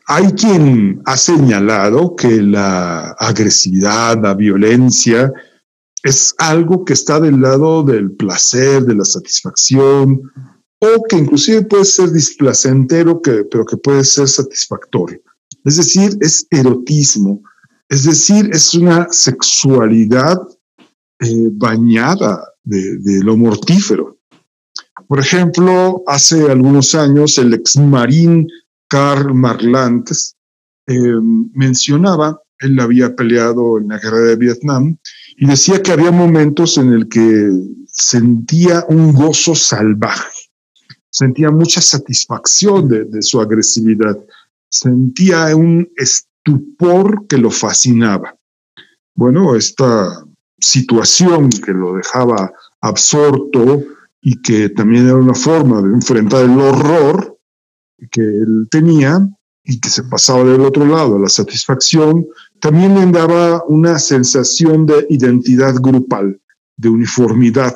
hay 0.07 0.25
quien 0.33 1.01
ha 1.05 1.17
señalado 1.17 2.15
que 2.15 2.41
la 2.41 3.11
agresividad, 3.11 4.21
la 4.21 4.33
violencia, 4.33 5.31
es 6.03 6.33
algo 6.37 6.85
que 6.85 6.93
está 6.93 7.19
del 7.19 7.41
lado 7.41 7.83
del 7.83 8.11
placer, 8.11 8.83
de 8.83 8.95
la 8.95 9.05
satisfacción, 9.05 10.21
o 10.79 11.03
que 11.09 11.17
inclusive 11.17 11.63
puede 11.63 11.85
ser 11.85 12.11
displacentero, 12.11 13.21
pero 13.21 13.65
que 13.65 13.77
puede 13.77 14.03
ser 14.03 14.27
satisfactorio. 14.27 15.21
Es 15.65 15.77
decir, 15.77 16.17
es 16.21 16.47
erotismo, 16.49 17.41
es 17.89 18.03
decir, 18.03 18.49
es 18.53 18.73
una 18.75 19.07
sexualidad 19.09 20.37
eh, 21.19 21.49
bañada 21.51 22.43
de, 22.63 23.23
lo 23.23 23.35
mortífero. 23.35 24.19
Por 25.07 25.19
ejemplo, 25.19 26.03
hace 26.05 26.51
algunos 26.51 26.93
años 26.93 27.37
el 27.39 27.53
ex 27.53 27.77
marín 27.77 28.47
Karl 28.87 29.33
Marlantes 29.33 30.35
eh, 30.87 31.19
mencionaba, 31.53 32.41
él 32.59 32.79
había 32.79 33.15
peleado 33.15 33.79
en 33.79 33.87
la 33.87 33.97
guerra 33.97 34.19
de 34.19 34.35
Vietnam, 34.35 34.97
y 35.37 35.47
decía 35.47 35.81
que 35.81 35.91
había 35.91 36.11
momentos 36.11 36.77
en 36.77 36.93
el 36.93 37.07
que 37.07 37.49
sentía 37.87 38.85
un 38.87 39.13
gozo 39.13 39.55
salvaje, 39.55 40.29
sentía 41.09 41.49
mucha 41.49 41.81
satisfacción 41.81 42.87
de 42.87 43.21
su 43.21 43.41
agresividad, 43.41 44.17
sentía 44.69 45.55
un 45.55 45.89
estupor 45.95 47.27
que 47.27 47.37
lo 47.37 47.51
fascinaba. 47.51 48.35
Bueno, 49.15 49.55
esta 49.55 50.25
situación 50.59 51.49
que 51.49 51.71
lo 51.71 51.95
dejaba 51.95 52.51
absorto 52.81 53.83
y 54.21 54.41
que 54.41 54.69
también 54.69 55.05
era 55.05 55.15
una 55.15 55.33
forma 55.33 55.81
de 55.81 55.93
enfrentar 55.93 56.45
el 56.45 56.59
horror 56.59 57.37
que 58.11 58.21
él 58.21 58.67
tenía 58.69 59.27
y 59.63 59.79
que 59.79 59.89
se 59.89 60.03
pasaba 60.03 60.43
del 60.43 60.61
otro 60.61 60.85
lado, 60.85 61.19
la 61.19 61.29
satisfacción, 61.29 62.25
también 62.59 62.95
le 62.95 63.05
daba 63.11 63.63
una 63.67 63.99
sensación 63.99 64.85
de 64.85 65.05
identidad 65.09 65.75
grupal, 65.75 66.41
de 66.77 66.89
uniformidad. 66.89 67.75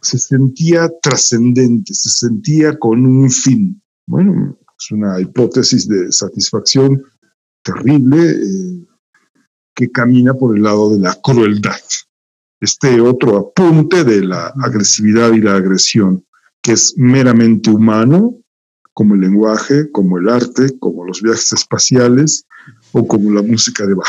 Se 0.00 0.18
sentía 0.18 0.90
trascendente, 1.02 1.92
se 1.92 2.08
sentía 2.08 2.78
con 2.78 3.04
un 3.04 3.30
fin. 3.30 3.82
Bueno, 4.06 4.56
es 4.80 4.90
una 4.90 5.20
hipótesis 5.20 5.86
de 5.86 6.10
satisfacción 6.10 7.02
terrible 7.62 8.30
eh, 8.30 8.86
que 9.74 9.90
camina 9.90 10.32
por 10.32 10.56
el 10.56 10.62
lado 10.62 10.90
de 10.94 11.00
la 11.00 11.14
crueldad. 11.22 11.80
Este 12.60 13.00
otro 13.00 13.36
apunte 13.36 14.04
de 14.04 14.24
la 14.24 14.52
agresividad 14.62 15.32
y 15.32 15.40
la 15.40 15.56
agresión, 15.56 16.24
que 16.62 16.72
es 16.72 16.94
meramente 16.96 17.70
humano, 17.70 18.36
como 18.94 19.14
el 19.14 19.20
lenguaje, 19.20 19.90
como 19.92 20.18
el 20.18 20.28
arte, 20.28 20.78
como 20.78 21.04
los 21.04 21.22
viajes 21.22 21.52
espaciales 21.52 22.46
o 22.92 23.06
como 23.06 23.30
la 23.32 23.42
música 23.42 23.86
de 23.86 23.94
Bach. 23.94 24.08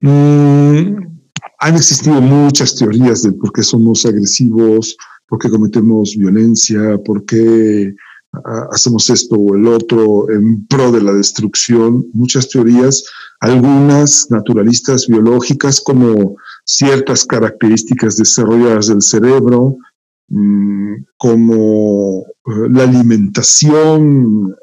Mm, 0.00 1.20
han 1.58 1.76
existido 1.76 2.20
muchas 2.20 2.74
teorías 2.76 3.22
de 3.22 3.32
por 3.32 3.52
qué 3.52 3.62
somos 3.62 4.04
agresivos, 4.04 4.96
por 5.28 5.38
qué 5.38 5.48
cometemos 5.48 6.16
violencia, 6.16 6.98
por 7.04 7.24
qué 7.24 7.94
hacemos 8.70 9.10
esto 9.10 9.36
o 9.36 9.56
el 9.56 9.66
otro 9.66 10.30
en 10.30 10.66
pro 10.66 10.92
de 10.92 11.02
la 11.02 11.12
destrucción, 11.12 12.06
muchas 12.12 12.48
teorías, 12.48 13.04
algunas 13.40 14.30
naturalistas 14.30 15.06
biológicas 15.08 15.80
como 15.80 16.36
ciertas 16.64 17.24
características 17.24 18.16
desarrolladas 18.16 18.88
del 18.88 19.02
cerebro, 19.02 19.76
mm, 20.28 20.94
como 21.16 22.20
eh, 22.20 22.68
la 22.70 22.84
alimentación 22.84 24.54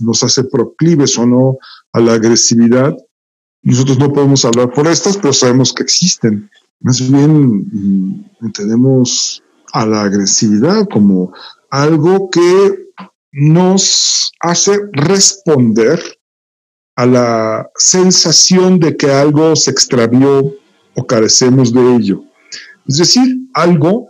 nos 0.00 0.22
hace 0.22 0.44
proclives 0.44 1.18
o 1.18 1.26
no 1.26 1.58
a 1.92 2.00
la 2.00 2.14
agresividad. 2.14 2.94
Nosotros 3.62 3.98
no 3.98 4.12
podemos 4.12 4.44
hablar 4.44 4.72
por 4.72 4.86
estas, 4.86 5.16
pero 5.16 5.32
sabemos 5.32 5.72
que 5.72 5.82
existen. 5.82 6.48
Más 6.80 7.10
bien 7.10 7.66
mm, 7.72 8.24
entendemos 8.42 9.42
a 9.72 9.84
la 9.84 10.02
agresividad 10.02 10.86
como 10.88 11.32
algo 11.70 12.30
que 12.30 12.86
nos 13.32 14.32
hace 14.40 14.78
responder 14.92 16.00
a 16.96 17.06
la 17.06 17.70
sensación 17.76 18.80
de 18.80 18.96
que 18.96 19.10
algo 19.10 19.54
se 19.54 19.70
extravió 19.70 20.54
o 20.94 21.06
carecemos 21.06 21.72
de 21.72 21.96
ello. 21.96 22.24
Es 22.86 22.96
decir, 22.96 23.36
algo 23.52 24.08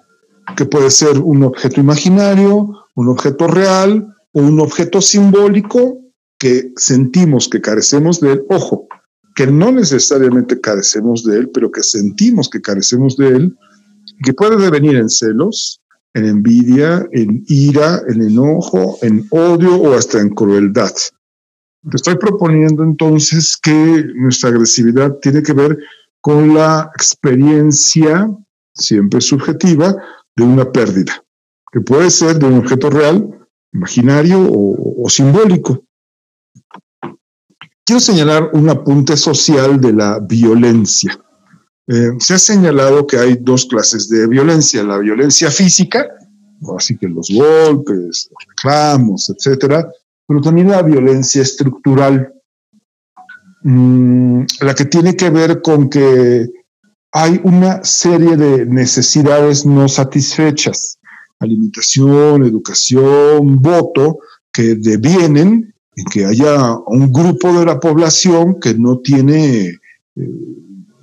que 0.56 0.64
puede 0.64 0.90
ser 0.90 1.18
un 1.18 1.42
objeto 1.42 1.80
imaginario, 1.80 2.68
un 2.94 3.08
objeto 3.08 3.48
real 3.48 4.14
o 4.32 4.40
un 4.40 4.60
objeto 4.60 5.00
simbólico 5.00 5.98
que 6.38 6.72
sentimos 6.76 7.48
que 7.48 7.60
carecemos 7.60 8.20
de 8.20 8.34
él. 8.34 8.44
Ojo, 8.48 8.86
que 9.34 9.46
no 9.46 9.72
necesariamente 9.72 10.60
carecemos 10.60 11.24
de 11.24 11.38
él, 11.38 11.50
pero 11.52 11.70
que 11.70 11.82
sentimos 11.82 12.48
que 12.48 12.60
carecemos 12.60 13.16
de 13.16 13.28
él, 13.28 13.56
que 14.24 14.32
puede 14.32 14.56
devenir 14.56 14.96
en 14.96 15.10
celos, 15.10 15.82
en 16.16 16.24
envidia, 16.24 17.06
en 17.12 17.44
ira, 17.46 18.00
en 18.08 18.22
enojo, 18.22 18.96
en 19.02 19.26
odio 19.30 19.76
o 19.76 19.92
hasta 19.92 20.18
en 20.18 20.30
crueldad. 20.30 20.92
Te 21.90 21.96
estoy 21.96 22.16
proponiendo 22.16 22.82
entonces 22.82 23.54
que 23.62 24.02
nuestra 24.14 24.48
agresividad 24.48 25.18
tiene 25.20 25.42
que 25.42 25.52
ver 25.52 25.78
con 26.22 26.54
la 26.54 26.90
experiencia, 26.94 28.30
siempre 28.72 29.20
subjetiva, 29.20 29.94
de 30.34 30.42
una 30.42 30.72
pérdida, 30.72 31.22
que 31.70 31.80
puede 31.82 32.10
ser 32.10 32.38
de 32.38 32.46
un 32.46 32.58
objeto 32.60 32.88
real, 32.88 33.48
imaginario 33.74 34.38
o, 34.40 35.06
simbólico. 35.10 35.84
Quiero 37.84 38.00
señalar 38.00 38.50
un 38.54 38.70
apunte 38.70 39.18
social 39.18 39.78
de 39.78 39.92
la 39.92 40.18
violencia. 40.18 41.22
Eh, 41.88 42.12
se 42.18 42.34
ha 42.34 42.38
señalado 42.38 43.06
que 43.06 43.16
hay 43.16 43.38
dos 43.40 43.66
clases 43.66 44.08
de 44.08 44.26
violencia, 44.26 44.82
la 44.82 44.98
violencia 44.98 45.50
física, 45.50 46.08
así 46.76 46.96
que 46.98 47.06
los 47.06 47.30
golpes, 47.30 48.28
los 48.30 48.46
reclamos, 48.48 49.30
etcétera, 49.30 49.88
pero 50.26 50.40
también 50.40 50.70
la 50.70 50.82
violencia 50.82 51.42
estructural, 51.42 52.32
mm, 53.62 54.42
la 54.62 54.74
que 54.74 54.86
tiene 54.86 55.14
que 55.14 55.30
ver 55.30 55.62
con 55.62 55.88
que 55.88 56.48
hay 57.12 57.40
una 57.44 57.84
serie 57.84 58.36
de 58.36 58.66
necesidades 58.66 59.64
no 59.64 59.88
satisfechas, 59.88 60.98
alimentación, 61.38 62.44
educación, 62.44 63.62
voto, 63.62 64.18
que 64.52 64.74
devienen 64.74 65.72
en 65.94 66.04
que 66.06 66.24
haya 66.24 66.76
un 66.86 67.12
grupo 67.12 67.52
de 67.58 67.64
la 67.64 67.78
población 67.78 68.58
que 68.60 68.74
no 68.74 68.98
tiene 68.98 69.68
eh, 69.68 69.78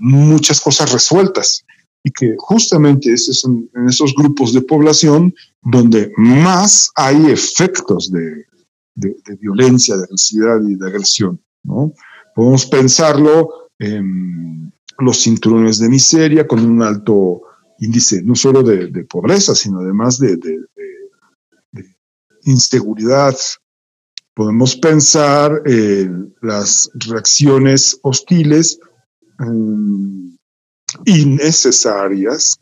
muchas 0.03 0.59
cosas 0.59 0.91
resueltas 0.91 1.65
y 2.03 2.11
que 2.11 2.35
justamente 2.37 3.13
es 3.13 3.45
en, 3.45 3.69
esos 3.87 4.13
grupos 4.13 4.53
de 4.53 4.61
población 4.61 5.33
donde 5.61 6.11
más 6.17 6.91
hay 6.95 7.31
efectos 7.31 8.11
de, 8.11 8.45
violencia, 9.39 9.95
de 9.95 10.03
agresividad 10.03 10.61
y 10.67 10.75
de 10.75 10.87
agresión. 10.87 11.41
¿no? 11.63 11.93
Podemos 12.35 12.65
pensarlo 12.65 13.69
en 13.79 14.73
los 14.99 15.23
cinturones 15.23 15.79
de 15.79 15.87
miseria 15.87 16.45
con 16.45 16.59
un 16.59 16.83
alto 16.83 17.41
índice 17.79 18.21
no 18.23 18.35
solo 18.35 18.61
de, 18.61 19.05
pobreza, 19.05 19.55
sino 19.55 19.79
además 19.79 20.19
de, 20.19 20.37
inseguridad. 22.43 23.37
Podemos 24.33 24.75
pensar 24.75 25.61
en 25.65 26.35
las 26.41 26.89
reacciones 26.95 27.97
hostiles 28.01 28.79
innecesarias, 31.05 32.59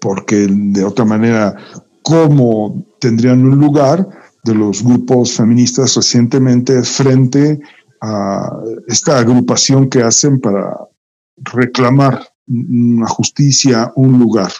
porque 0.00 0.46
de 0.48 0.84
otra 0.84 1.04
manera, 1.04 1.56
¿cómo 2.02 2.86
tendrían 3.00 3.44
un 3.44 3.58
lugar 3.58 4.08
de 4.44 4.54
los 4.54 4.82
grupos 4.82 5.32
feministas 5.32 5.94
recientemente 5.96 6.82
frente 6.82 7.60
a 8.00 8.50
esta 8.86 9.18
agrupación 9.18 9.88
que 9.88 10.02
hacen 10.02 10.40
para 10.40 10.76
reclamar 11.36 12.28
una 12.46 13.08
justicia, 13.08 13.92
un 13.96 14.18
lugar? 14.18 14.52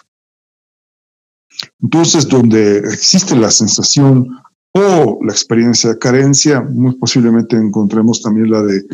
Entonces, 1.81 2.27
donde 2.27 2.79
existe 2.79 3.35
la 3.35 3.51
sensación 3.51 4.27
o 4.73 5.19
la 5.23 5.31
experiencia 5.31 5.91
de 5.91 5.99
carencia, 5.99 6.61
muy 6.61 6.95
posiblemente 6.95 7.55
encontremos 7.55 8.21
también 8.21 8.51
la 8.51 8.61
de 8.61 8.85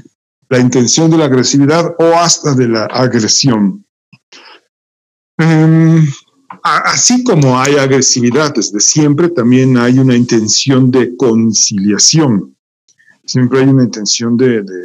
la 0.49 0.59
intención 0.59 1.09
de 1.09 1.17
la 1.17 1.25
agresividad 1.25 1.95
o 1.97 2.03
hasta 2.15 2.53
de 2.53 2.67
la 2.67 2.85
agresión. 2.85 3.85
Em, 5.37 6.07
así 6.63 7.23
como 7.23 7.59
hay 7.59 7.75
agresividad 7.75 8.53
desde 8.53 8.79
siempre, 8.79 9.29
también 9.29 9.77
hay 9.77 9.99
una 9.99 10.15
intención 10.15 10.91
de 10.91 11.15
conciliación. 11.17 12.55
Siempre 13.25 13.61
hay 13.61 13.67
una 13.67 13.83
intención 13.83 14.37
de, 14.37 14.63
de 14.63 14.83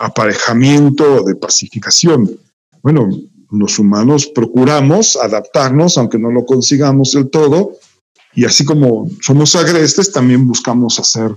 aparejamiento, 0.00 1.22
de 1.22 1.36
pacificación. 1.36 2.30
Bueno, 2.82 3.08
los 3.50 3.78
humanos 3.78 4.26
procuramos 4.26 5.16
adaptarnos, 5.16 5.96
aunque 5.98 6.18
no 6.18 6.30
lo 6.30 6.44
consigamos 6.44 7.12
del 7.12 7.30
todo, 7.30 7.72
y 8.34 8.44
así 8.44 8.64
como 8.64 9.08
somos 9.20 9.54
agrestes, 9.56 10.12
también 10.12 10.46
buscamos 10.46 10.98
hacer 10.98 11.34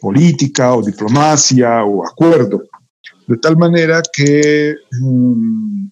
política 0.00 0.74
o 0.74 0.82
diplomacia 0.82 1.82
o 1.84 2.06
acuerdo. 2.06 2.64
De 3.26 3.36
tal 3.38 3.56
manera 3.56 4.02
que 4.12 4.74
mm, 5.00 5.88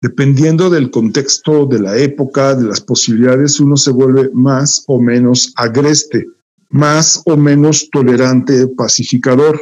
dependiendo 0.00 0.70
del 0.70 0.90
contexto, 0.90 1.66
de 1.66 1.80
la 1.80 1.96
época, 1.96 2.54
de 2.54 2.64
las 2.64 2.80
posibilidades, 2.80 3.60
uno 3.60 3.76
se 3.76 3.90
vuelve 3.90 4.30
más 4.32 4.84
o 4.86 5.00
menos 5.00 5.52
agreste, 5.56 6.26
más 6.70 7.22
o 7.26 7.36
menos 7.36 7.88
tolerante, 7.90 8.66
pacificador. 8.68 9.60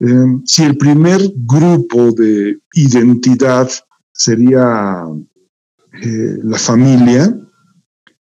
Eh, 0.00 0.06
si 0.44 0.64
el 0.64 0.76
primer 0.76 1.20
grupo 1.36 2.12
de 2.12 2.58
identidad 2.74 3.70
sería 4.12 5.04
eh, 6.02 6.38
la 6.42 6.58
familia, 6.58 7.38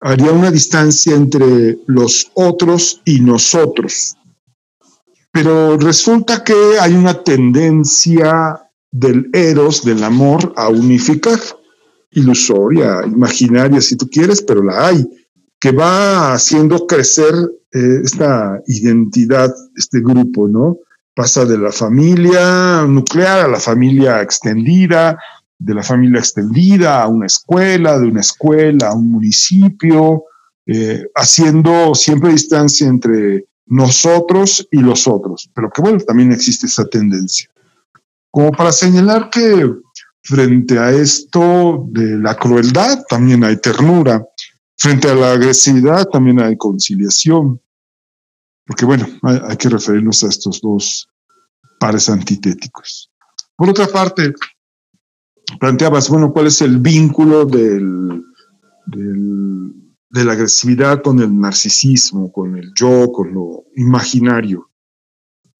haría 0.00 0.30
una 0.30 0.50
distancia 0.50 1.14
entre 1.14 1.78
los 1.86 2.30
otros 2.34 3.00
y 3.04 3.20
nosotros. 3.20 4.16
Pero 5.36 5.76
resulta 5.76 6.42
que 6.42 6.54
hay 6.80 6.94
una 6.94 7.22
tendencia 7.22 8.58
del 8.90 9.28
eros, 9.34 9.84
del 9.84 10.02
amor, 10.02 10.54
a 10.56 10.70
unificar, 10.70 11.38
ilusoria, 12.12 13.02
imaginaria, 13.04 13.82
si 13.82 13.96
tú 13.96 14.08
quieres, 14.08 14.40
pero 14.40 14.62
la 14.62 14.86
hay, 14.86 15.06
que 15.60 15.72
va 15.72 16.32
haciendo 16.32 16.86
crecer 16.86 17.34
eh, 17.70 18.00
esta 18.02 18.62
identidad, 18.66 19.54
este 19.76 20.00
grupo, 20.00 20.48
¿no? 20.48 20.78
Pasa 21.14 21.44
de 21.44 21.58
la 21.58 21.70
familia 21.70 22.86
nuclear 22.88 23.40
a 23.40 23.48
la 23.48 23.60
familia 23.60 24.22
extendida, 24.22 25.18
de 25.58 25.74
la 25.74 25.82
familia 25.82 26.20
extendida 26.20 27.02
a 27.02 27.08
una 27.08 27.26
escuela, 27.26 27.98
de 27.98 28.08
una 28.08 28.22
escuela 28.22 28.88
a 28.88 28.94
un 28.94 29.10
municipio, 29.10 30.24
eh, 30.64 31.04
haciendo 31.14 31.94
siempre 31.94 32.32
distancia 32.32 32.88
entre 32.88 33.44
nosotros 33.66 34.66
y 34.70 34.80
los 34.80 35.06
otros. 35.06 35.50
Pero 35.54 35.70
que 35.70 35.82
bueno, 35.82 35.98
también 35.98 36.32
existe 36.32 36.66
esa 36.66 36.86
tendencia. 36.86 37.48
Como 38.30 38.52
para 38.52 38.72
señalar 38.72 39.30
que 39.30 39.70
frente 40.22 40.78
a 40.78 40.90
esto 40.90 41.86
de 41.88 42.18
la 42.18 42.36
crueldad 42.36 43.04
también 43.08 43.44
hay 43.44 43.56
ternura, 43.58 44.26
frente 44.76 45.08
a 45.08 45.14
la 45.14 45.32
agresividad 45.32 46.06
también 46.08 46.40
hay 46.40 46.56
conciliación, 46.56 47.60
porque 48.66 48.84
bueno, 48.84 49.06
hay, 49.22 49.56
que 49.56 49.68
referirnos 49.68 50.24
a 50.24 50.28
estos 50.28 50.60
dos 50.60 51.08
pares 51.78 52.08
antitéticos. 52.08 53.10
Por 53.54 53.70
otra 53.70 53.86
parte, 53.86 54.34
planteabas, 55.60 56.08
bueno, 56.08 56.32
¿cuál 56.32 56.48
es 56.48 56.60
el 56.60 56.78
vínculo 56.78 57.46
del, 57.46 58.24
de 60.10 60.24
la 60.24 60.32
agresividad 60.32 61.02
con 61.02 61.20
el 61.20 61.38
narcisismo, 61.38 62.32
con 62.32 62.56
el 62.56 62.72
yo, 62.74 63.10
con 63.12 63.34
lo 63.34 63.64
imaginario? 63.76 64.70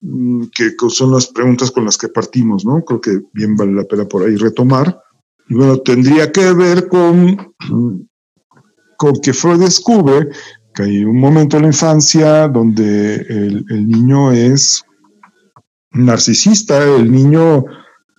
Mm, 0.01 0.45
que 0.55 0.71
son 0.89 1.11
las 1.11 1.27
preguntas 1.27 1.71
con 1.71 1.85
las 1.85 1.97
que 1.97 2.09
partimos, 2.09 2.65
¿no? 2.65 2.83
Creo 2.83 3.01
que 3.01 3.21
bien 3.33 3.55
vale 3.55 3.73
la 3.73 3.83
pena 3.83 4.05
por 4.05 4.23
ahí 4.23 4.35
retomar. 4.35 5.01
Y 5.49 5.55
bueno, 5.55 5.77
tendría 5.79 6.31
que 6.31 6.53
ver 6.53 6.87
con, 6.87 7.55
con 8.97 9.13
que 9.21 9.33
Freud 9.33 9.59
descubre 9.59 10.29
que 10.73 10.83
hay 10.83 11.03
un 11.03 11.19
momento 11.19 11.57
en 11.57 11.63
la 11.63 11.69
infancia 11.69 12.47
donde 12.47 13.15
el, 13.15 13.65
el 13.69 13.87
niño 13.87 14.31
es 14.31 14.83
narcisista, 15.91 16.83
el 16.83 17.11
niño 17.11 17.65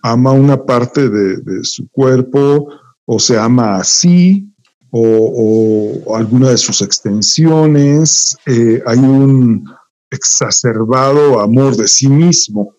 ama 0.03 0.31
una 0.31 0.63
parte 0.63 1.09
de, 1.09 1.63
su 1.63 1.89
cuerpo 1.89 2.67
o 3.05 3.19
se 3.19 3.37
ama 3.37 3.75
así 3.75 4.53
o, 4.91 6.15
alguna 6.15 6.49
de 6.49 6.57
sus 6.57 6.81
extensiones. 6.81 8.37
Eh, 8.45 8.81
hay 8.85 8.99
un 8.99 9.65
exacerbado 10.09 11.39
amor 11.39 11.75
de 11.77 11.87
sí 11.87 12.07
mismo, 12.07 12.75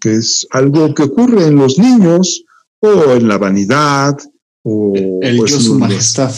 que 0.00 0.14
es 0.14 0.46
algo 0.50 0.94
que 0.94 1.04
ocurre 1.04 1.46
en 1.46 1.56
los 1.56 1.78
niños 1.78 2.44
o 2.80 3.12
en 3.12 3.26
la 3.26 3.38
vanidad 3.38 4.16
o 4.62 4.92
el 5.22 5.38
yo 5.38 5.60
su 5.60 5.78
majestad. 5.78 6.32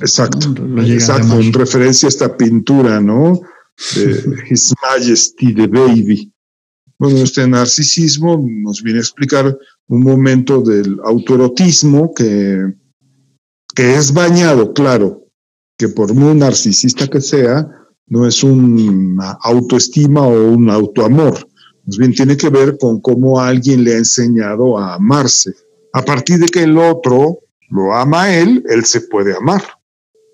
Exacto, 0.00 0.54
exacto, 0.78 1.40
en 1.40 1.52
referencia 1.52 2.06
a 2.06 2.10
esta 2.10 2.36
pintura, 2.36 3.00
¿no? 3.00 3.40
De 3.94 4.24
His 4.50 4.74
Majesty 4.82 5.54
the 5.54 5.66
Baby. 5.66 6.32
Bueno, 6.98 7.18
este 7.18 7.48
narcisismo 7.48 8.44
nos 8.46 8.82
viene 8.82 8.98
a 8.98 9.02
explicar 9.02 9.56
un 9.88 10.02
momento 10.02 10.60
del 10.60 10.98
autoerotismo 11.02 12.12
que, 12.14 12.74
que 13.74 13.94
es 13.94 14.12
bañado, 14.12 14.72
claro, 14.72 15.26
que 15.76 15.88
por 15.88 16.14
muy 16.14 16.34
narcisista 16.34 17.06
que 17.08 17.20
sea, 17.20 17.68
no 18.06 18.26
es 18.26 18.42
una 18.42 19.38
autoestima 19.42 20.22
o 20.26 20.50
un 20.50 20.68
autoamor. 20.68 21.48
Más 21.86 21.96
bien 21.96 22.12
tiene 22.12 22.36
que 22.36 22.50
ver 22.50 22.76
con 22.78 23.00
cómo 23.00 23.40
alguien 23.40 23.84
le 23.84 23.94
ha 23.94 23.98
enseñado 23.98 24.76
a 24.78 24.94
amarse. 24.94 25.52
A 25.92 26.02
partir 26.02 26.38
de 26.38 26.46
que 26.46 26.64
el 26.64 26.76
otro 26.76 27.38
lo 27.70 27.94
ama 27.94 28.24
a 28.24 28.36
él, 28.36 28.62
él 28.68 28.84
se 28.84 29.02
puede 29.02 29.34
amar. 29.34 29.62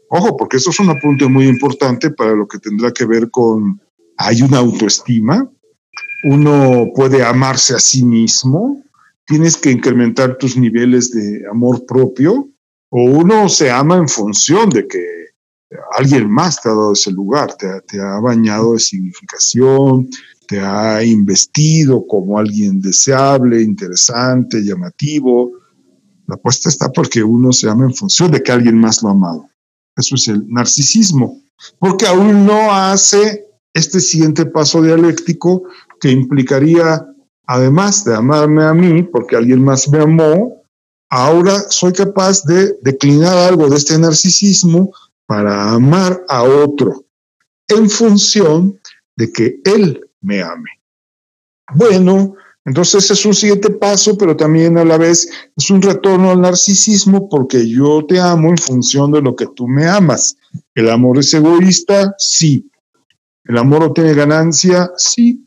Ojo, 0.09 0.37
porque 0.37 0.57
eso 0.57 0.71
es 0.71 0.81
un 0.81 0.91
apunte 0.91 1.29
muy 1.29 1.49
importante 1.49 2.11
para 2.11 2.35
lo 2.35 2.47
que 2.47 2.59
tendrá 2.59 2.93
que 2.93 3.05
ver 3.05 3.31
con, 3.31 3.81
hay 4.17 4.43
una 4.43 4.59
autoestima, 4.59 5.51
uno 6.25 6.91
puede 6.95 7.25
amarse 7.25 7.75
a 7.75 7.79
sí 7.79 8.05
mismo, 8.05 8.83
tienes 9.27 9.57
que 9.57 9.71
incrementar 9.71 10.39
tus 10.39 10.57
niveles 10.57 11.11
de 11.11 11.43
amor 11.51 11.85
propio, 11.87 12.49
o 12.91 13.03
uno 13.03 13.49
se 13.49 13.71
ama 13.71 13.97
en 13.97 14.09
función 14.09 14.71
de 14.71 14.87
que 14.87 15.17
alguien 15.97 16.31
más 16.31 16.61
te 16.61 16.69
ha 16.69 16.73
dado 16.73 16.93
ese 16.93 17.11
lugar, 17.11 17.55
te, 17.57 18.01
ha 18.01 18.21
bañado 18.21 18.75
de 18.75 18.79
significación, 18.79 20.09
te 20.47 20.61
ha 20.61 21.03
investido 21.03 22.07
como 22.07 22.39
alguien 22.39 22.81
deseable, 22.81 23.63
interesante, 23.63 24.63
llamativo. 24.63 25.53
La 26.27 26.37
apuesta 26.37 26.69
está 26.69 26.91
porque 26.91 27.23
uno 27.23 27.53
se 27.53 27.69
ama 27.69 27.85
en 27.85 27.95
función 27.95 28.31
de 28.31 28.43
que 28.43 28.53
alguien 28.53 28.79
más 28.79 29.03
lo 29.03 29.09
ha 29.09 29.13
amado. 29.13 29.49
Eso 29.97 30.15
es 30.15 30.29
el 30.29 30.47
narcisismo, 30.49 31.41
porque 31.79 32.07
aún 32.07 32.47
no 32.47 32.73
hace 32.73 33.47
este 33.73 34.01
siguiente 34.01 34.47
paso 34.47 34.83
dialéctico 34.83 35.65
que 36.01 36.11
implicaría, 36.11 37.07
además 37.47 38.05
de 38.05 38.15
amarme 38.15 38.65
a 38.65 38.75
mí, 38.75 39.03
porque 39.03 39.37
alguien 39.37 39.65
más 39.65 39.89
me 39.89 39.99
amó, 39.99 40.56
ahora 41.09 41.59
soy 41.71 41.93
capaz 41.93 42.45
de 42.45 42.77
declinar 42.83 43.37
algo 43.37 43.69
de 43.69 43.77
este 43.77 43.99
narcisismo 43.99 44.93
para 45.27 45.73
amar 45.73 46.25
a 46.29 46.43
otro 46.43 47.05
en 47.69 47.91
función 47.91 48.81
de 49.17 49.33
que 49.33 49.61
él 49.65 50.01
me 50.21 50.43
ame. 50.43 50.71
Bueno, 51.75 52.35
entonces 52.65 53.11
es 53.11 53.25
un 53.25 53.35
siguiente 53.35 53.71
paso, 53.71 54.19
pero 54.19 54.37
también 54.37 54.77
a 54.79 54.85
la 54.85 54.99
vez 54.99 55.29
es 55.57 55.71
un 55.71 55.83
retorno 55.83 56.31
al 56.31 56.41
narcisismo 56.41 57.29
porque 57.29 57.69
yo 57.69 58.05
te 58.07 58.21
amo 58.21 58.51
en 58.51 58.59
función 58.59 59.13
de 59.13 59.23
lo 59.23 59.35
que 59.37 59.47
tú 59.55 59.69
me 59.69 59.87
amas. 59.87 60.37
¿El 60.75 60.91
amor 60.91 61.19
es 61.19 61.33
egoísta? 61.33 62.15
Sí. 62.19 62.71
¿El 63.45 63.59
amor 63.59 63.81
no 63.81 63.93
tiene 63.93 64.15
ganancia? 64.15 64.91
Sí. 64.97 65.47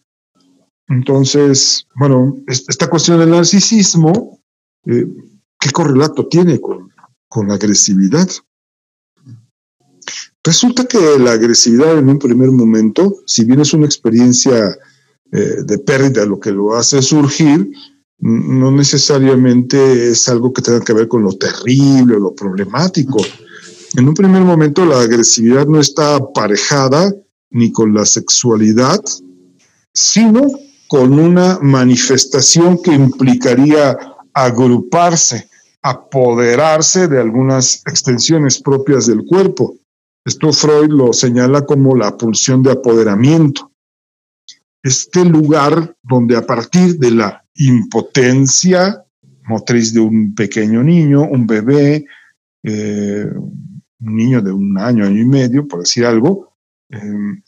Entonces, 0.87 1.85
bueno, 1.95 2.37
esta 2.47 2.89
cuestión 2.89 3.19
del 3.19 3.29
narcisismo, 3.31 4.39
eh, 4.85 5.05
¿qué 5.59 5.71
correlato 5.71 6.27
tiene 6.27 6.59
con, 6.59 6.89
la 7.47 7.53
agresividad? 7.53 8.29
Resulta 10.43 10.85
que 10.85 11.19
la 11.19 11.33
agresividad 11.33 11.97
en 11.97 12.09
un 12.09 12.17
primer 12.17 12.49
momento, 12.49 13.17
si 13.27 13.43
bien 13.43 13.59
es 13.59 13.73
una 13.73 13.85
experiencia 13.85 14.77
eh, 15.31 15.55
de 15.63 15.77
pérdida 15.79 16.25
lo 16.25 16.39
que 16.39 16.51
lo 16.51 16.75
hace 16.75 17.01
surgir, 17.01 17.69
no 18.19 18.71
necesariamente 18.71 20.09
es 20.09 20.27
algo 20.27 20.51
que 20.51 20.61
tenga 20.61 20.81
que 20.81 20.93
ver 20.93 21.07
con 21.07 21.23
lo 21.23 21.33
terrible 21.33 22.15
o 22.15 22.19
lo 22.19 22.35
problemático. 22.35 23.19
En 23.95 24.07
un 24.07 24.13
primer 24.13 24.41
momento 24.41 24.85
la 24.85 25.01
agresividad 25.01 25.67
no 25.67 25.79
está 25.79 26.15
aparejada 26.15 27.13
ni 27.51 27.71
con 27.71 27.93
la 27.93 28.05
sexualidad, 28.05 29.01
sino 29.93 30.41
con 30.87 31.19
una 31.19 31.59
manifestación 31.61 32.81
que 32.81 32.93
implicaría 32.93 33.97
agruparse, 34.33 35.49
apoderarse 35.81 37.07
de 37.07 37.19
algunas 37.19 37.81
extensiones 37.85 38.61
propias 38.61 39.07
del 39.07 39.25
cuerpo. 39.25 39.75
Esto 40.25 40.51
Freud 40.51 40.89
lo 40.89 41.13
señala 41.13 41.65
como 41.65 41.95
la 41.95 42.17
pulsión 42.17 42.61
de 42.63 42.71
apoderamiento. 42.71 43.71
Este 44.83 45.25
lugar 45.25 45.95
donde 46.03 46.37
a 46.37 46.45
partir 46.45 46.97
de 46.97 47.11
la 47.11 47.43
impotencia 47.55 49.05
motriz 49.49 49.93
de 49.93 49.99
un 49.99 50.35
pequeño 50.35 50.83
niño, 50.83 51.23
un 51.23 51.45
bebé, 51.45 52.05
eh, 52.63 53.25
un 53.35 54.15
niño 54.15 54.41
de 54.41 54.51
un 54.51 54.77
año, 54.77 55.05
año 55.05 55.19
y 55.19 55.25
medio, 55.25 55.67
por 55.67 55.79
decir 55.79 56.05
algo, 56.05 56.53
eh, 56.89 56.97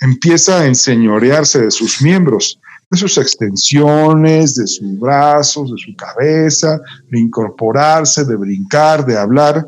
empieza 0.02 0.60
a 0.60 0.66
enseñorearse 0.66 1.62
de 1.62 1.72
sus 1.72 2.02
miembros 2.02 2.60
de 2.92 2.98
sus 2.98 3.18
extensiones, 3.18 4.56
de 4.56 4.68
sus 4.68 5.00
brazos, 5.00 5.72
de 5.72 5.78
su 5.78 5.96
cabeza, 5.96 6.80
de 7.10 7.20
incorporarse, 7.20 8.26
de 8.26 8.36
brincar, 8.36 9.06
de 9.06 9.18
hablar. 9.18 9.66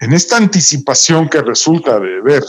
En 0.00 0.12
esta 0.12 0.38
anticipación 0.38 1.28
que 1.28 1.42
resulta 1.42 2.00
de 2.00 2.22
ver 2.22 2.42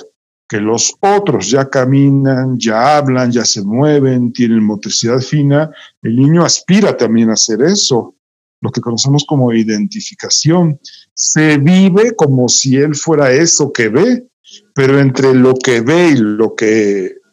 que 0.48 0.62
los 0.62 0.96
otros 1.02 1.50
ya 1.50 1.70
caminan, 1.70 2.58
ya 2.58 2.98
hablan, 2.98 3.32
ya 3.32 3.44
se 3.44 3.64
mueven, 3.64 4.32
tienen 4.32 4.64
motricidad 4.64 5.20
fina, 5.20 5.70
el 6.02 6.16
niño 6.16 6.46
aspira 6.46 6.96
también 6.96 7.30
a 7.30 7.34
hacer 7.34 7.62
eso, 7.62 8.16
lo 8.62 8.72
que 8.72 8.80
conocemos 8.80 9.26
como 9.28 9.52
identificación. 9.52 10.80
Se 11.14 11.58
vive 11.58 12.16
como 12.16 12.48
si 12.48 12.78
él 12.78 12.96
fuera 12.96 13.32
eso 13.32 13.74
que 13.74 13.90
ve, 13.90 14.28
pero 14.74 15.00
entre 15.00 15.34
lo 15.34 15.56
que 15.56 15.82
ve 15.82 16.10
y 16.10 16.18
lo 16.18 16.56
que 16.56 17.25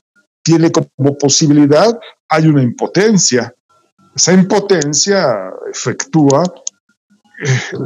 tiene 0.42 0.70
como 0.70 1.16
posibilidad 1.18 1.98
hay 2.33 2.46
una 2.46 2.62
impotencia. 2.62 3.55
Esa 4.14 4.33
impotencia 4.33 5.50
efectúa 5.70 6.42
eh, 7.44 7.78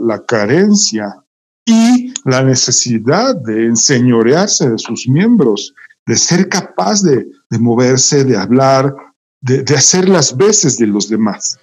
la, 0.00 0.22
carencia 0.26 1.22
y 1.64 2.12
la 2.24 2.42
necesidad 2.42 3.34
de 3.36 3.66
enseñorearse 3.66 4.68
de 4.68 4.78
sus 4.78 5.08
miembros, 5.08 5.74
de 6.06 6.16
ser 6.16 6.48
capaz 6.48 7.02
de, 7.02 7.26
moverse, 7.58 8.24
de 8.24 8.36
hablar, 8.36 8.94
de, 9.40 9.62
de, 9.62 9.74
hacer 9.74 10.08
las 10.08 10.36
veces 10.36 10.76
de 10.76 10.86
los 10.86 11.08
demás. 11.08 11.58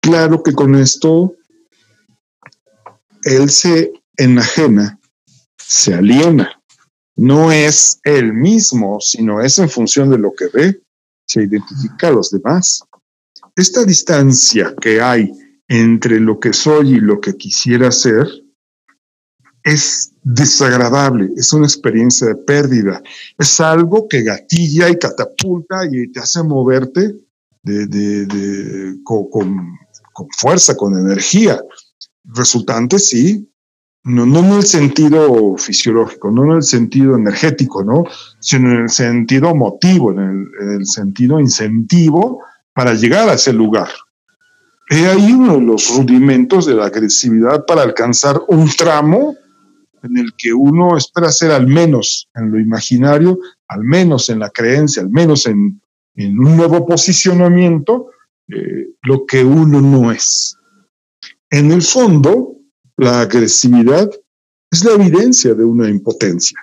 Claro 0.00 0.42
que 0.42 0.52
con 0.52 0.74
esto 0.74 1.34
él 3.22 3.50
se 3.50 3.92
enajena, 4.16 4.98
se 5.56 5.94
aliena. 5.94 6.55
No 7.16 7.50
es 7.50 7.98
él 8.04 8.32
mismo, 8.32 9.00
sino 9.00 9.40
es 9.40 9.58
en 9.58 9.70
función 9.70 10.10
de 10.10 10.18
lo 10.18 10.32
que 10.34 10.48
ve, 10.52 10.82
se 11.26 11.42
identifica 11.42 12.08
a 12.08 12.12
los 12.12 12.30
demás. 12.30 12.82
Esta 13.56 13.84
distancia 13.84 14.74
que 14.80 15.00
hay 15.00 15.32
entre 15.68 16.20
lo 16.20 16.38
que 16.38 16.52
soy 16.52 16.94
y 16.94 17.00
lo 17.00 17.20
que 17.20 17.36
quisiera 17.36 17.90
ser 17.90 18.28
es 19.64 20.12
desagradable, 20.22 21.30
es 21.36 21.52
una 21.52 21.66
experiencia 21.66 22.28
de 22.28 22.36
pérdida, 22.36 23.02
es 23.36 23.60
algo 23.60 24.06
que 24.08 24.22
gatilla 24.22 24.88
y 24.88 24.96
catapulta 24.96 25.84
y 25.90 26.12
te 26.12 26.20
hace 26.20 26.42
moverte 26.44 27.16
con, 29.02 29.78
fuerza, 30.38 30.76
con 30.76 30.96
energía. 30.96 31.60
Resultante, 32.24 32.98
sí, 32.98 33.50
no, 34.06 34.24
no 34.24 34.38
en 34.38 34.52
el 34.52 34.62
sentido 34.62 35.56
fisiológico, 35.56 36.30
no 36.30 36.44
en 36.44 36.52
el 36.58 36.62
sentido 36.62 37.16
energético, 37.16 37.82
¿no? 37.82 38.04
sino 38.38 38.70
en 38.70 38.82
el 38.82 38.88
sentido 38.88 39.52
motivo, 39.54 40.12
en 40.12 40.18
el, 40.20 40.74
en 40.76 40.86
sentido 40.86 41.40
incentivo 41.40 42.44
para 42.72 42.94
llegar 42.94 43.28
a 43.28 43.34
ese 43.34 43.52
lugar. 43.52 43.88
He 44.88 45.06
ahí 45.06 45.32
uno 45.32 45.54
de 45.54 45.62
los 45.62 45.96
rudimentos 45.96 46.66
de 46.66 46.74
la 46.74 46.86
agresividad 46.86 47.66
para 47.66 47.82
alcanzar 47.82 48.40
un 48.46 48.68
tramo 48.68 49.34
en 50.04 50.18
el 50.18 50.34
que 50.38 50.52
uno 50.52 50.96
espera 50.96 51.32
ser 51.32 51.50
al 51.50 51.66
menos 51.66 52.28
en 52.36 52.52
lo 52.52 52.60
imaginario, 52.60 53.40
al 53.66 53.82
menos 53.82 54.30
en 54.30 54.38
la 54.38 54.50
creencia, 54.50 55.02
al 55.02 55.10
menos 55.10 55.46
en, 55.46 55.80
un 56.14 56.56
nuevo 56.56 56.86
posicionamiento, 56.86 58.10
eh, 58.48 58.90
lo 59.02 59.26
que 59.26 59.42
uno 59.42 59.80
no 59.80 60.12
es. 60.12 60.56
En 61.50 61.72
el 61.72 61.82
fondo, 61.82 62.55
la 62.96 63.20
agresividad 63.20 64.10
es 64.70 64.84
la 64.84 64.92
evidencia 64.92 65.54
de 65.54 65.64
una 65.64 65.88
impotencia. 65.88 66.58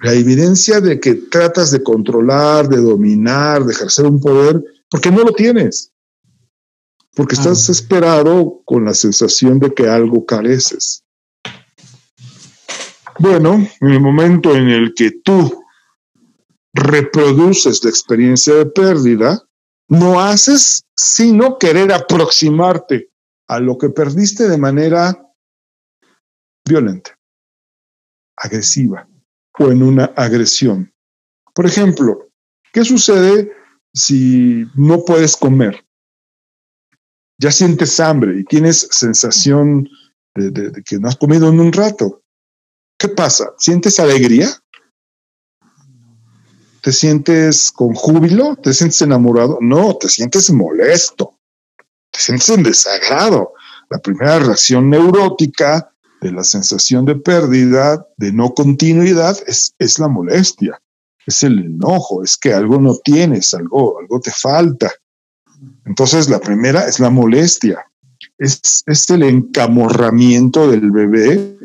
La 0.00 0.12
evidencia 0.12 0.80
de 0.80 1.00
que 1.00 1.14
tratas 1.14 1.70
de 1.70 1.82
controlar, 1.82 2.68
de 2.68 2.78
dominar, 2.78 3.64
de 3.64 3.72
ejercer 3.72 4.04
un 4.04 4.20
poder, 4.20 4.62
porque 4.90 5.10
no 5.10 5.22
lo 5.22 5.32
tienes 5.32 5.92
porque 7.14 7.34
estás 7.34 7.68
esperado 7.68 8.62
con 8.64 8.84
la 8.84 8.94
sensación 8.94 9.58
de 9.58 9.72
que 9.74 9.88
algo 9.88 10.24
careces. 10.24 11.04
Bueno, 13.18 13.66
en 13.80 13.88
el 13.90 14.00
momento 14.00 14.54
en 14.54 14.68
el 14.68 14.94
que 14.94 15.10
tú 15.22 15.62
reproduces 16.72 17.84
la 17.84 17.90
experiencia 17.90 18.54
de 18.54 18.66
pérdida, 18.66 19.42
no 19.88 20.20
haces 20.20 20.84
sino 20.96 21.58
querer 21.58 21.92
aproximarte 21.92 23.10
a 23.54 23.60
lo 23.60 23.76
que 23.78 23.90
perdiste 23.90 24.48
de 24.48 24.58
manera 24.58 25.16
violenta, 26.66 27.18
agresiva 28.36 29.08
o 29.58 29.70
en 29.70 29.82
una 29.82 30.06
agresión. 30.16 30.92
Por 31.54 31.66
ejemplo, 31.66 32.30
¿qué 32.72 32.84
sucede 32.84 33.52
si 33.92 34.66
no 34.74 35.04
puedes 35.04 35.36
comer? 35.36 35.84
ya 37.42 37.50
sientes 37.50 37.98
hambre 37.98 38.38
y 38.38 38.44
tienes 38.44 38.88
sensación 38.92 39.88
de, 40.34 40.80
que 40.84 40.98
no 40.98 41.08
has 41.08 41.16
comido 41.16 41.48
en 41.48 41.58
un 41.58 41.72
rato. 41.72 42.22
¿Qué 42.96 43.08
pasa? 43.08 43.52
¿Sientes 43.58 43.98
alegría? 43.98 44.48
¿Te 46.82 46.92
sientes 46.92 47.72
con 47.72 47.94
júbilo? 47.94 48.56
¿Te 48.56 48.72
sientes 48.72 49.02
enamorado? 49.02 49.58
No, 49.60 49.96
te 49.96 50.08
sientes 50.08 50.50
molesto. 50.50 51.36
Te 52.12 52.20
sientes 52.20 52.48
en 52.50 52.62
desagrado. 52.62 53.54
La 53.90 53.98
primera 53.98 54.38
reacción 54.38 54.88
neurótica 54.88 55.90
de 56.20 56.30
la 56.30 56.44
sensación 56.44 57.04
de 57.04 57.16
pérdida, 57.16 58.06
de 58.16 58.32
no 58.32 58.54
continuidad, 58.54 59.36
es, 59.46 59.74
es 59.78 59.98
la 59.98 60.06
molestia, 60.06 60.80
es 61.26 61.42
el 61.42 61.58
enojo, 61.58 62.22
es 62.22 62.36
que 62.36 62.54
algo 62.54 62.80
no 62.80 62.96
tienes, 62.96 63.52
algo, 63.54 63.98
algo 63.98 64.20
te 64.20 64.30
falta. 64.30 64.92
Entonces, 65.84 66.28
la 66.28 66.40
primera 66.40 66.86
es 66.86 67.00
la 67.00 67.10
molestia, 67.10 67.84
es, 68.38 69.10
el 69.10 69.22
encamorramiento 69.22 70.70
del 70.70 70.90
bebé, 70.90 71.58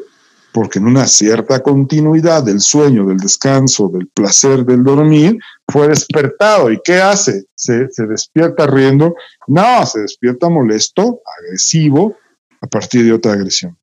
porque 0.52 0.80
en 0.80 0.88
una 0.88 1.08
cierta 1.08 1.62
continuidad 1.62 2.44
del 2.44 2.62
sueño, 2.62 3.06
del 3.06 3.18
descanso, 3.18 3.90
del 3.90 4.08
placer 4.08 4.66
del 4.66 4.84
dormir, 4.84 5.38
fue 5.68 5.90
despertado. 5.90 6.72
¿Y 6.72 6.80
qué 6.84 6.96
hace? 7.02 7.46
Se, 7.56 7.90
se 7.92 8.08
despierta 8.08 8.68
riendo. 8.68 9.16
No, 9.48 9.86
se 9.86 10.02
despierta 10.02 10.50
molesto, 10.50 11.22
agresivo, 11.38 12.18
a 12.62 12.68
partir 12.68 13.06
de 13.06 13.14
otra 13.14 13.34
agresión. 13.34 13.78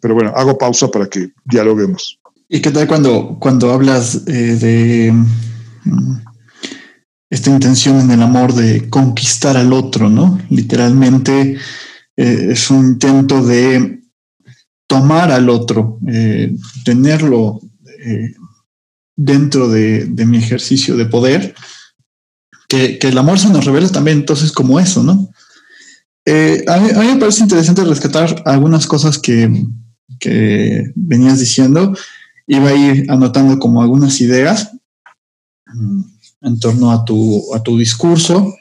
Pero 0.00 0.14
bueno, 0.14 0.32
hago 0.34 0.56
pausa 0.58 0.88
para 0.88 1.06
que 1.06 1.30
dialoguemos. 1.44 2.18
¿Y 2.48 2.60
qué 2.60 2.70
tal 2.70 2.88
cuando, 2.88 3.38
cuando 3.38 3.70
hablas 3.70 4.22
eh, 4.26 4.56
de 4.56 5.12
mm, 5.12 6.16
esta 7.28 7.50
intención 7.50 8.00
en 8.00 8.10
el 8.10 8.22
amor 8.22 8.54
de 8.54 8.88
conquistar 8.88 9.56
al 9.56 9.72
otro, 9.72 10.08
¿no? 10.08 10.40
Literalmente 10.50 11.56
eh, 12.16 12.46
es 12.50 12.70
un 12.70 12.86
intento 12.86 13.44
de 13.44 14.00
tomar 14.88 15.30
al 15.30 15.48
otro, 15.48 16.00
eh, 16.08 16.52
tenerlo 16.84 17.60
dentro 19.22 19.68
de, 19.68 20.06
mi 20.26 20.38
ejercicio 20.38 20.96
de 20.96 21.04
poder, 21.04 21.54
que, 22.68 22.98
el 23.02 23.18
amor 23.18 23.38
se 23.38 23.50
nos 23.50 23.64
revela 23.66 23.88
también 23.88 24.18
entonces 24.18 24.50
como 24.50 24.80
eso, 24.80 25.02
¿no? 25.02 25.28
A 26.66 26.80
mí, 26.80 26.92
me 26.92 27.16
parece 27.16 27.42
interesante 27.42 27.84
rescatar 27.84 28.42
algunas 28.46 28.86
cosas 28.86 29.18
que, 29.18 29.64
que 30.18 30.92
venías 30.94 31.38
diciendo. 31.40 31.94
Iba 32.46 32.70
a 32.70 32.74
ir 32.74 33.10
anotando 33.10 33.58
como 33.58 33.82
algunas 33.82 34.20
ideas 34.20 34.70
en 36.42 36.58
torno 36.60 36.90
a 36.90 37.04
tu, 37.04 37.54
a 37.54 37.62
tu 37.62 37.76
discurso. 37.76 38.54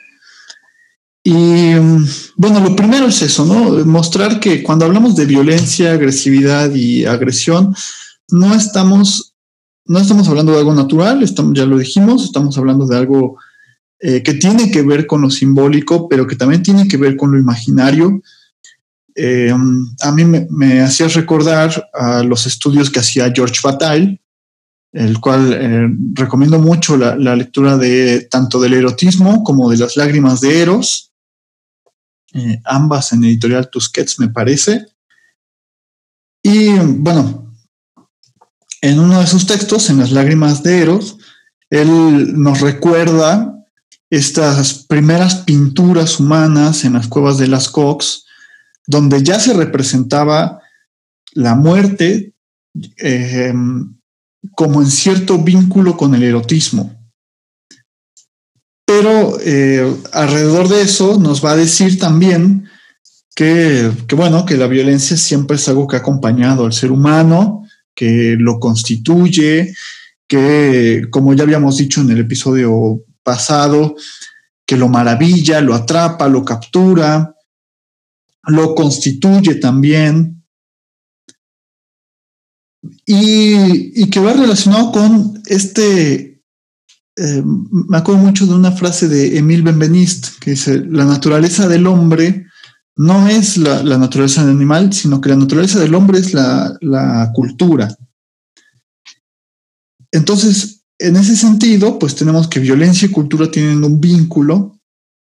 Y 1.24 1.34
mm, 1.34 2.06
bueno, 2.36 2.60
lo 2.60 2.76
primero 2.76 3.08
es 3.08 3.22
eso, 3.22 3.46
¿no? 3.46 3.86
Mostrar 3.86 4.40
que 4.40 4.64
cuando 4.64 4.86
hablamos 4.86 5.16
de 5.16 5.26
violencia, 5.26 5.94
agresividad 5.94 6.74
y 6.74 7.06
agresión, 7.06 7.76
no 8.30 8.56
estamos, 8.56 9.36
no 9.90 9.98
estamos 9.98 10.30
hablando 10.30 10.52
de 10.52 10.60
algo 10.60 10.76
natural, 10.76 11.24
estamos, 11.24 11.58
ya 11.58 11.66
lo 11.66 11.80
dijimos, 11.80 12.24
estamos 12.24 12.56
hablando 12.60 12.86
de 12.86 12.96
algo 12.96 13.40
eh, 14.00 14.22
que 14.22 14.36
tiene 14.36 14.70
que 14.70 14.84
ver 14.84 15.08
con 15.08 15.22
lo 15.22 15.32
simbólico, 15.32 16.08
pero 16.08 16.28
que 16.28 16.36
también 16.36 16.62
tiene 16.62 16.88
que 16.88 16.98
ver 16.98 17.18
con 17.18 17.32
lo 17.32 17.40
imaginario. 17.40 18.22
Eh, 19.16 19.52
a 19.52 20.12
mí 20.12 20.26
me, 20.26 20.82
hacía 20.82 21.08
recordar 21.08 21.90
a 21.92 22.22
los 22.22 22.46
estudios 22.46 22.92
que 22.92 23.00
hacía 23.00 23.34
George 23.36 23.62
Bataille, 23.64 24.22
el 24.92 25.20
cual 25.20 25.54
eh, 25.54 25.90
recomiendo 26.14 26.60
mucho 26.60 26.96
la, 26.96 27.36
lectura 27.36 27.76
de 27.76 28.28
tanto 28.30 28.62
del 28.62 28.76
erotismo 28.76 29.44
como 29.44 29.72
de 29.72 29.78
las 29.78 29.98
lágrimas 29.98 30.40
de 30.40 30.62
Eros, 30.62 31.14
ambas 32.64 33.12
en 33.12 33.24
editorial 33.24 33.72
Tusquets 33.72 34.20
me 34.20 34.30
parece. 34.30 34.86
Y 36.44 36.76
bueno, 36.78 37.49
en 38.82 39.00
uno 39.00 39.20
de 39.20 39.28
sus 39.28 39.46
textos, 39.46 39.90
en 39.90 40.00
las 40.00 40.12
lágrimas 40.12 40.64
de 40.64 40.82
Eros, 40.82 41.18
él 41.70 42.42
nos 42.42 42.62
recuerda 42.62 43.56
estas 44.10 44.86
primeras 44.86 45.36
pinturas 45.36 46.20
humanas 46.20 46.84
en 46.84 46.94
las 46.94 47.08
cuevas 47.08 47.38
de 47.38 47.48
las 47.48 47.70
Cox, 47.70 48.26
donde 48.88 49.22
ya 49.22 49.40
se 49.40 49.54
representaba 49.54 50.62
la 51.34 51.56
muerte 51.56 52.34
eh, 52.98 53.54
como 54.56 54.82
en 54.82 54.90
cierto 54.90 55.38
vínculo 55.38 55.96
con 55.96 56.16
el 56.16 56.24
erotismo. 56.24 56.96
Pero 58.86 59.38
eh, 59.42 59.96
alrededor 60.12 60.68
de 60.68 60.82
eso 60.82 61.20
nos 61.20 61.46
va 61.46 61.52
a 61.52 61.58
decir 61.58 62.00
también 62.00 62.68
que, 63.36 63.92
bueno, 64.16 64.46
que 64.46 64.58
la 64.58 64.68
violencia 64.68 65.16
siempre 65.16 65.58
es 65.58 65.70
algo 65.70 65.88
que 65.88 65.96
ha 65.96 66.00
acompañado 66.00 66.66
al 66.66 66.74
ser 66.74 66.92
humano 66.92 67.68
que 67.96 68.36
lo 68.38 68.60
constituye, 68.60 69.74
que, 70.28 71.08
como 71.10 71.34
ya 71.34 71.44
habíamos 71.44 71.78
dicho 71.78 72.02
en 72.02 72.12
el 72.12 72.20
episodio 72.20 73.04
pasado, 73.24 73.96
que 74.66 74.78
lo 74.78 74.88
maravilla, 74.88 75.62
lo 75.62 75.74
atrapa, 75.74 76.28
lo 76.28 76.46
captura, 76.46 77.36
lo 78.44 78.76
constituye 78.76 79.56
también, 79.56 80.40
y, 83.06 84.10
que 84.10 84.20
va 84.20 84.34
relacionado 84.34 84.92
con 84.92 85.42
este, 85.48 86.44
eh, 87.18 87.44
me 87.44 87.98
acuerdo 87.98 88.22
mucho 88.22 88.46
de 88.46 88.54
una 88.54 88.72
frase 88.72 89.08
de 89.08 89.38
Emile 89.38 89.64
Benveniste, 89.64 90.30
que 90.40 90.52
dice, 90.52 90.86
la 90.86 91.06
naturaleza 91.06 91.68
del 91.68 91.88
hombre 91.88 92.46
no 93.00 93.30
es 93.30 93.56
la, 93.56 93.98
naturaleza 93.98 94.42
del 94.42 94.58
animal, 94.58 94.92
sino 94.92 95.22
que 95.22 95.30
la 95.30 95.38
naturaleza 95.38 95.80
del 95.80 95.96
hombre 95.96 96.20
es 96.20 96.34
la, 96.34 97.32
cultura. 97.34 97.96
Entonces, 100.12 100.82
en 100.98 101.16
ese 101.16 101.38
sentido, 101.38 101.98
pues 101.98 102.16
tenemos 102.16 102.50
que 102.50 102.60
violencia 102.60 103.06
y 103.06 103.12
cultura 103.12 103.50
tienen 103.50 103.86
un 103.86 104.02
vínculo, 104.02 104.78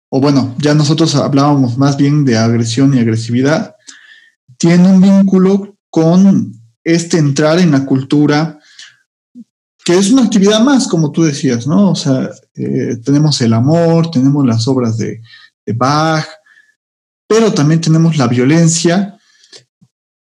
o 0.09 0.21
bueno, 0.23 0.55
ya 0.57 0.73
nosotros 0.73 1.15
hablábamos 1.17 1.77
más 1.77 1.99
bien 1.99 2.25
de 2.25 2.39
agresión 2.39 2.95
y 2.95 2.99
agresividad, 2.99 3.77
tienen 4.57 4.87
un 4.87 5.03
vínculo 5.03 5.77
con 5.91 6.55
este 6.83 7.19
entrar 7.19 7.59
en 7.59 7.73
la 7.73 7.85
cultura, 7.85 8.59
que 9.85 9.99
es 9.99 10.11
una 10.11 10.23
actividad 10.23 10.61
más, 10.61 10.89
como 10.89 11.13
tú 11.13 11.25
decías, 11.25 11.67
¿no? 11.67 11.91
O 11.91 11.95
sea, 11.95 12.31
eh, 12.55 12.97
tenemos 13.05 13.39
el 13.43 13.53
amor, 13.53 14.11
tenemos 14.11 14.47
las 14.47 14.67
obras 14.67 14.97
de, 14.97 15.21
Bach, 15.75 16.25
pero 17.27 17.53
también 17.53 17.81
tenemos 17.81 18.17
la 18.17 18.29
violencia, 18.29 19.19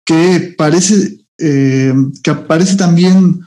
que 0.06 0.54
parece, 0.58 1.26
eh, 1.38 1.94
que 2.24 2.32
aparece 2.32 2.76
también 2.76 3.42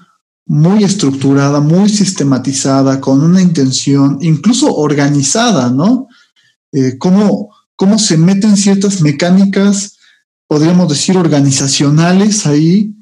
muy 0.47 0.83
estructurada, 0.83 1.61
muy 1.61 1.89
sistematizada, 1.89 3.01
con 3.01 3.23
una 3.23 3.41
intención, 3.43 4.19
incluso 4.23 4.75
organizada, 4.75 5.71
¿no? 5.71 6.09
Eh, 6.73 6.97
cómo, 6.99 7.51
cómo 7.77 7.99
se 7.99 8.17
meten 8.17 8.57
ciertas 8.57 9.01
mecánicas, 9.03 9.99
podríamos 10.47 10.89
decir, 10.89 11.17
organizacionales 11.17 12.47
ahí, 12.47 12.95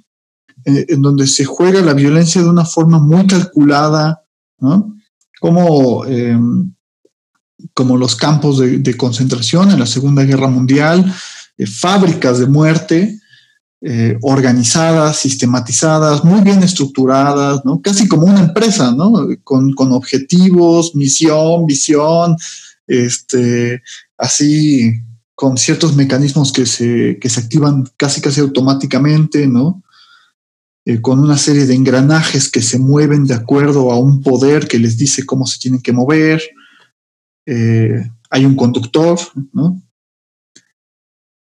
eh, 0.64 0.86
en 0.88 1.00
donde 1.02 1.28
se 1.28 1.44
juega 1.44 1.80
la 1.80 1.94
violencia 1.94 2.42
de 2.42 2.48
una 2.48 2.64
forma 2.64 2.98
muy 2.98 3.26
calculada, 3.26 4.22
Como, 5.38 6.06
em, 6.06 6.74
como 7.74 7.96
los 7.96 8.16
campos 8.16 8.58
de, 8.58 8.96
concentración 8.96 9.70
en 9.70 9.78
la 9.78 9.86
Segunda 9.86 10.24
Guerra 10.24 10.48
Mundial, 10.48 11.12
eh, 11.58 11.66
fábricas 11.66 12.38
de 12.38 12.46
muerte, 12.46 13.20
eh, 13.82 14.18
organizadas, 14.22 15.18
sistematizadas, 15.18 16.24
muy 16.24 16.40
bien 16.40 16.62
estructuradas, 16.62 17.64
¿no? 17.64 17.80
Casi 17.80 18.08
como 18.08 18.26
una 18.26 18.40
empresa, 18.40 18.92
¿no? 18.92 19.12
Con, 19.44 19.74
objetivos, 19.92 20.94
misión, 20.94 21.66
visión, 21.66 22.36
este, 22.86 23.82
así, 24.16 24.92
con 25.34 25.58
ciertos 25.58 25.94
mecanismos 25.94 26.52
que 26.52 26.66
se, 26.66 27.18
que 27.20 27.28
se 27.28 27.40
activan 27.40 27.84
casi 27.96 28.20
casi 28.20 28.40
automáticamente, 28.40 29.46
¿no? 29.46 29.82
Eh, 30.88 31.00
con 31.00 31.18
una 31.18 31.36
serie 31.36 31.66
de 31.66 31.74
engranajes 31.74 32.48
que 32.48 32.62
se 32.62 32.78
mueven 32.78 33.26
de 33.26 33.34
acuerdo 33.34 33.90
a 33.90 33.98
un 33.98 34.22
poder 34.22 34.68
que 34.68 34.78
les 34.78 34.96
dice 34.96 35.26
cómo 35.26 35.44
se 35.44 35.58
tienen 35.58 35.82
que 35.82 35.92
mover. 35.92 36.40
Eh, 37.46 38.10
hay 38.30 38.44
un 38.44 38.56
conductor, 38.56 39.18
¿no? 39.52 39.80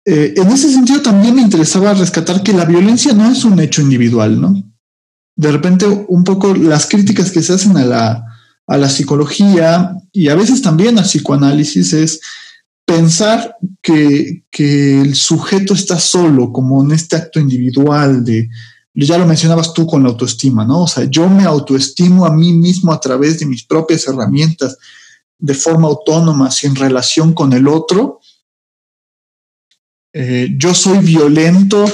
Eh, 0.06 0.34
en 0.36 0.48
ese 0.50 0.70
sentido 0.70 1.02
también 1.02 1.36
me 1.36 1.42
interesaba 1.42 1.94
rescatar 1.94 2.44
que 2.44 2.52
la 2.52 2.66
violencia 2.66 3.14
no 3.14 3.32
es 3.32 3.46
un 3.46 3.60
hecho 3.60 3.82
individual, 3.82 4.40
¿no? 4.40 4.62
De 5.36 5.52
repente 5.52 5.86
un 5.86 6.24
poco 6.24 6.54
las 6.54 6.88
críticas 6.88 7.32
que 7.32 7.42
se 7.42 7.54
hacen 7.54 7.78
a 7.78 7.86
la, 7.86 8.26
a 8.68 8.78
la 8.78 8.90
psicología 8.90 9.96
y 10.12 10.28
a 10.28 10.36
veces 10.36 10.62
también 10.62 10.98
al 10.98 11.06
psicoanálisis 11.06 11.94
es 11.94 12.20
pensar 12.86 13.56
que, 13.82 14.44
que, 14.52 15.02
el 15.02 15.16
sujeto 15.16 15.74
está 15.74 15.98
solo, 15.98 16.52
como 16.52 16.84
en 16.84 16.92
este 16.92 17.16
acto 17.16 17.40
individual 17.40 18.26
de, 18.26 18.50
ya 18.94 19.18
lo 19.18 19.26
mencionabas 19.26 19.74
tú 19.74 19.88
con 19.88 20.04
la 20.04 20.10
autoestima, 20.10 20.66
¿no? 20.66 20.84
O 20.84 20.88
sea, 20.88 21.06
yo 21.06 21.30
me 21.30 21.46
autoestimo 21.46 22.26
a 22.26 22.34
mí 22.34 22.52
mismo 22.52 22.92
a 22.92 23.00
través 23.00 23.40
de 23.40 23.46
mis 23.46 23.64
propias 23.64 24.06
herramientas 24.06 24.78
de 25.40 25.54
forma 25.54 25.88
autónoma, 25.88 26.52
sin 26.52 26.76
relación 26.76 27.34
con 27.34 27.54
el 27.54 27.68
otro. 27.68 28.20
Eh, 30.14 30.54
yo 30.58 30.74
soy 30.74 31.00
violento 31.00 31.86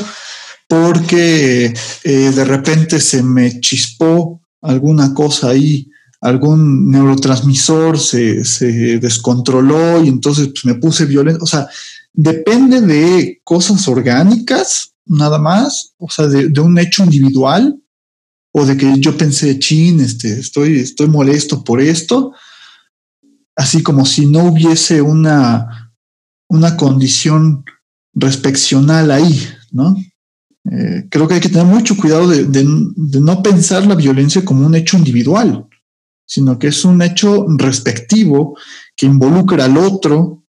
porque 0.67 1.73
eh, 2.04 2.12
de 2.12 2.45
repente 2.45 2.99
se 2.99 3.23
me 3.23 3.60
chispó 3.60 4.41
alguna 4.62 5.13
cosa 5.13 5.49
ahí, 5.49 5.89
algún 6.21 6.91
neurotransmisor 6.91 7.97
se, 7.97 8.43
se 8.43 8.99
descontroló 8.99 10.04
y 10.04 10.10
entonces 10.10 10.47
pues, 10.49 10.65
me 10.65 10.75
puse 10.75 11.06
violento. 11.06 11.43
O 11.43 11.47
sea, 11.47 11.67
depende 12.13 12.82
de 12.82 13.41
cosas 13.43 13.88
orgánicas 13.88 14.93
nada 15.10 15.39
más, 15.39 15.93
o 15.97 16.10
sea, 16.10 16.28
de, 16.28 16.60
un 16.62 16.78
hecho 16.78 17.04
individual, 17.04 17.82
o 18.52 18.65
de 18.65 18.78
que 18.78 18.99
yo 18.99 19.17
pensé, 19.17 19.60
chin, 19.60 19.99
este, 19.99 20.39
estoy, 20.39 20.80
estoy 20.80 21.08
molesto 21.08 21.63
por 21.63 21.82
esto, 21.82 22.34
así 23.60 23.84
como 23.84 24.06
si 24.06 24.26
no 24.26 24.45
hubiese 24.45 25.02
una, 25.02 25.91
una 26.48 26.78
condición 26.78 27.65
respeccional 28.13 29.12
ahí, 29.12 29.38
¿no? 29.74 29.98
Eh, 30.72 31.08
creo 31.10 31.28
que 31.28 31.34
hay 31.34 31.39
que 31.41 31.50
tener 31.50 31.65
mucho 31.65 31.98
cuidado 31.98 32.30
de, 32.30 32.63
no 32.63 33.43
pensar 33.43 33.86
la 33.86 33.95
violencia 33.95 34.45
como 34.45 34.65
un 34.65 34.76
hecho 34.76 34.98
individual, 34.98 35.67
sino 36.26 36.58
que 36.58 36.67
es 36.67 36.86
un 36.86 37.02
hecho 37.02 37.48
respectivo 37.58 38.58
que 38.95 39.08
involucra 39.08 39.65
al 39.65 39.76
otro, 39.76 40.45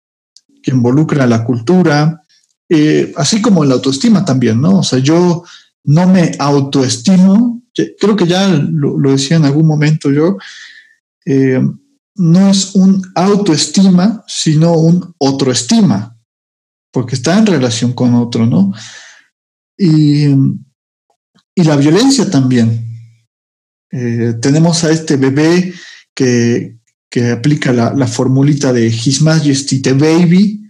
que 0.62 0.70
involucra 0.70 1.24
a 1.24 1.26
la 1.26 1.44
cultura, 1.44 2.22
eh, 2.70 3.12
así 3.16 3.42
como 3.42 3.66
la 3.66 3.74
autoestima 3.74 4.24
también, 4.24 4.62
¿no? 4.62 4.78
O 4.78 4.82
sea, 4.82 4.98
yo 4.98 5.44
no 5.84 6.08
me 6.08 6.32
autoestimo, 6.38 7.60
creo 8.00 8.16
que 8.16 8.26
ya 8.26 8.48
lo, 8.48 8.96
decía 9.10 9.36
en 9.36 9.44
algún 9.44 9.66
momento 9.66 10.10
yo, 10.10 10.38
eh, 11.26 11.60
no 12.16 12.50
es 12.50 12.74
un 12.74 13.02
autoestima, 13.14 14.24
sino 14.26 14.74
un 14.74 15.14
otro-estima, 15.18 16.18
porque 16.92 17.16
está 17.16 17.38
en 17.38 17.46
relación 17.46 17.92
con 17.92 18.14
otro, 18.14 18.46
¿no? 18.46 18.72
Y, 19.76 20.28
la 21.56 21.76
violencia 21.76 22.30
también. 22.30 22.84
Eh, 23.92 24.34
tenemos 24.42 24.82
a 24.82 24.90
este 24.90 25.16
bebé 25.16 25.72
que, 26.14 26.78
aplica 27.32 27.72
la, 27.72 27.94
la, 27.94 28.08
formulita 28.08 28.72
de 28.72 28.88
His 28.88 29.22
Majesty 29.22 29.80
the 29.80 29.92
Baby, 29.92 30.64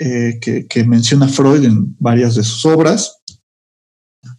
eh, 0.00 0.38
que, 0.40 0.84
menciona 0.84 1.26
Freud 1.26 1.64
en 1.64 1.96
varias 1.98 2.36
de 2.36 2.44
sus 2.44 2.64
obras, 2.64 3.18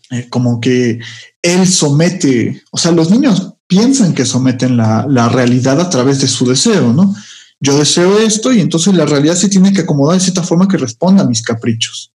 eh, 0.09 0.29
como 0.29 0.61
que 0.61 0.99
él 1.41 1.67
somete, 1.67 2.63
o 2.71 2.77
sea, 2.77 2.93
los 2.93 3.11
niños 3.11 3.55
piensan 3.69 4.15
que 4.15 4.25
someten 4.25 4.75
la, 4.77 5.29
realidad 5.29 5.79
a 5.79 5.89
través 5.89 6.19
de 6.19 6.27
su 6.27 6.45
deseo, 6.45 6.91
¿no? 6.91 7.15
Yo 7.59 7.77
deseo 7.77 8.17
esto 8.17 8.51
y 8.51 8.61
entonces 8.61 8.95
la 8.95 9.05
realidad 9.05 9.35
se 9.35 9.47
tiene 9.47 9.71
que 9.71 9.81
acomodar 9.81 10.17
de 10.17 10.23
cierta 10.23 10.43
forma 10.43 10.67
que 10.67 10.77
responda 10.77 11.23
a 11.23 11.27
mis 11.27 11.43
caprichos. 11.43 12.11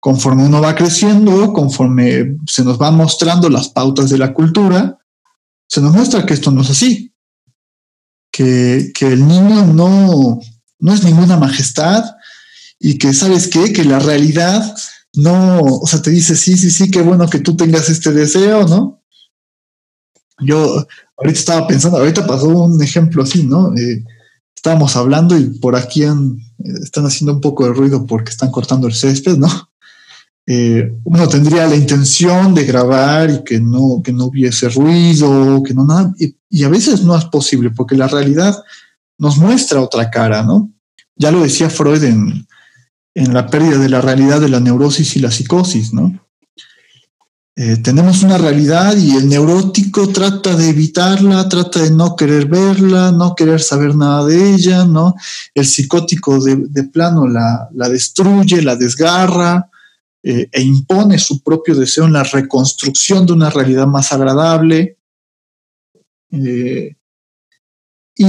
Conforme 0.00 0.46
uno 0.46 0.62
va 0.62 0.74
creciendo, 0.74 1.52
conforme 1.52 2.38
se 2.46 2.64
nos 2.64 2.78
van 2.78 2.96
mostrando 2.96 3.50
las 3.50 3.68
pautas 3.68 4.08
de 4.08 4.16
la 4.16 4.32
cultura, 4.32 4.98
se 5.68 5.82
nos 5.82 5.92
muestra 5.92 6.24
que 6.24 6.32
esto 6.32 6.50
no 6.50 6.62
es 6.62 6.70
así, 6.70 7.12
que, 8.32 8.90
que 8.94 9.08
el 9.08 9.28
niño 9.28 9.66
no, 9.66 10.40
no 10.78 10.94
es 10.94 11.04
ninguna 11.04 11.36
majestad, 11.36 12.04
y 12.78 12.96
que 12.96 13.12
sabes 13.12 13.48
qué, 13.48 13.74
que 13.74 13.84
la 13.84 13.98
realidad 13.98 14.74
no, 15.14 15.60
o 15.60 15.86
sea, 15.86 16.00
te 16.00 16.10
dice, 16.10 16.34
sí, 16.34 16.56
sí, 16.56 16.70
sí, 16.70 16.90
qué 16.90 17.02
bueno 17.02 17.28
que 17.28 17.40
tú 17.40 17.54
tengas 17.54 17.90
este 17.90 18.12
deseo, 18.12 18.66
¿no? 18.66 18.99
Yo 20.40 20.86
ahorita 21.16 21.38
estaba 21.38 21.66
pensando, 21.66 21.98
ahorita 21.98 22.26
pasó 22.26 22.48
un 22.48 22.82
ejemplo 22.82 23.22
así, 23.22 23.44
¿no? 23.44 23.74
Eh, 23.76 24.04
estábamos 24.54 24.96
hablando 24.96 25.38
y 25.38 25.44
por 25.58 25.76
aquí 25.76 26.04
están 26.82 27.06
haciendo 27.06 27.34
un 27.34 27.40
poco 27.40 27.66
de 27.66 27.72
ruido 27.72 28.06
porque 28.06 28.30
están 28.30 28.50
cortando 28.50 28.86
el 28.86 28.94
césped, 28.94 29.36
¿no? 29.36 29.48
Eh, 30.46 30.94
uno 31.04 31.28
tendría 31.28 31.68
la 31.68 31.76
intención 31.76 32.54
de 32.54 32.64
grabar 32.64 33.30
y 33.30 33.44
que 33.44 33.60
no, 33.60 34.00
que 34.02 34.10
no 34.10 34.24
hubiese 34.24 34.68
ruido, 34.68 35.62
que 35.62 35.74
no 35.74 35.84
nada, 35.84 36.12
y, 36.18 36.34
y, 36.48 36.64
a 36.64 36.68
veces 36.68 37.04
no 37.04 37.16
es 37.16 37.26
posible 37.26 37.70
porque 37.70 37.94
la 37.94 38.08
realidad 38.08 38.56
nos 39.16 39.36
muestra 39.36 39.80
otra 39.80 40.10
cara, 40.10 40.42
¿no? 40.42 40.72
Ya 41.14 41.30
lo 41.30 41.42
decía 41.42 41.70
Freud 41.70 42.02
en, 42.02 42.48
en 43.14 43.34
la 43.34 43.46
pérdida 43.46 43.78
de 43.78 43.88
la 43.88 44.00
realidad 44.00 44.40
de 44.40 44.48
la 44.48 44.60
neurosis 44.60 45.14
y 45.16 45.20
la 45.20 45.30
psicosis, 45.30 45.92
¿no? 45.92 46.18
Eh, 47.62 47.76
tenemos 47.76 48.22
una 48.22 48.38
realidad 48.38 48.96
y 48.96 49.16
el 49.16 49.28
neurótico 49.28 50.08
trata 50.08 50.56
de 50.56 50.70
evitarla, 50.70 51.46
trata 51.46 51.82
de 51.82 51.90
no 51.90 52.16
querer 52.16 52.46
verla, 52.46 53.12
no 53.12 53.34
querer 53.34 53.60
saber 53.60 53.94
nada 53.94 54.24
de 54.24 54.54
ella, 54.54 54.86
¿no? 54.86 55.14
El 55.54 55.66
psicótico 55.66 56.42
de, 56.42 56.84
plano 56.84 57.28
la, 57.28 57.68
destruye, 57.90 58.62
la 58.62 58.76
desgarra, 58.76 59.68
eh, 60.22 60.48
e 60.50 60.62
impone 60.62 61.18
su 61.18 61.42
propio 61.42 61.74
deseo 61.74 62.06
en 62.06 62.14
la 62.14 62.22
reconstrucción 62.22 63.26
de 63.26 63.34
una 63.34 63.50
realidad 63.50 63.86
más 63.86 64.10
agradable. 64.10 64.96
Eh, 66.32 66.96
y 68.16 68.26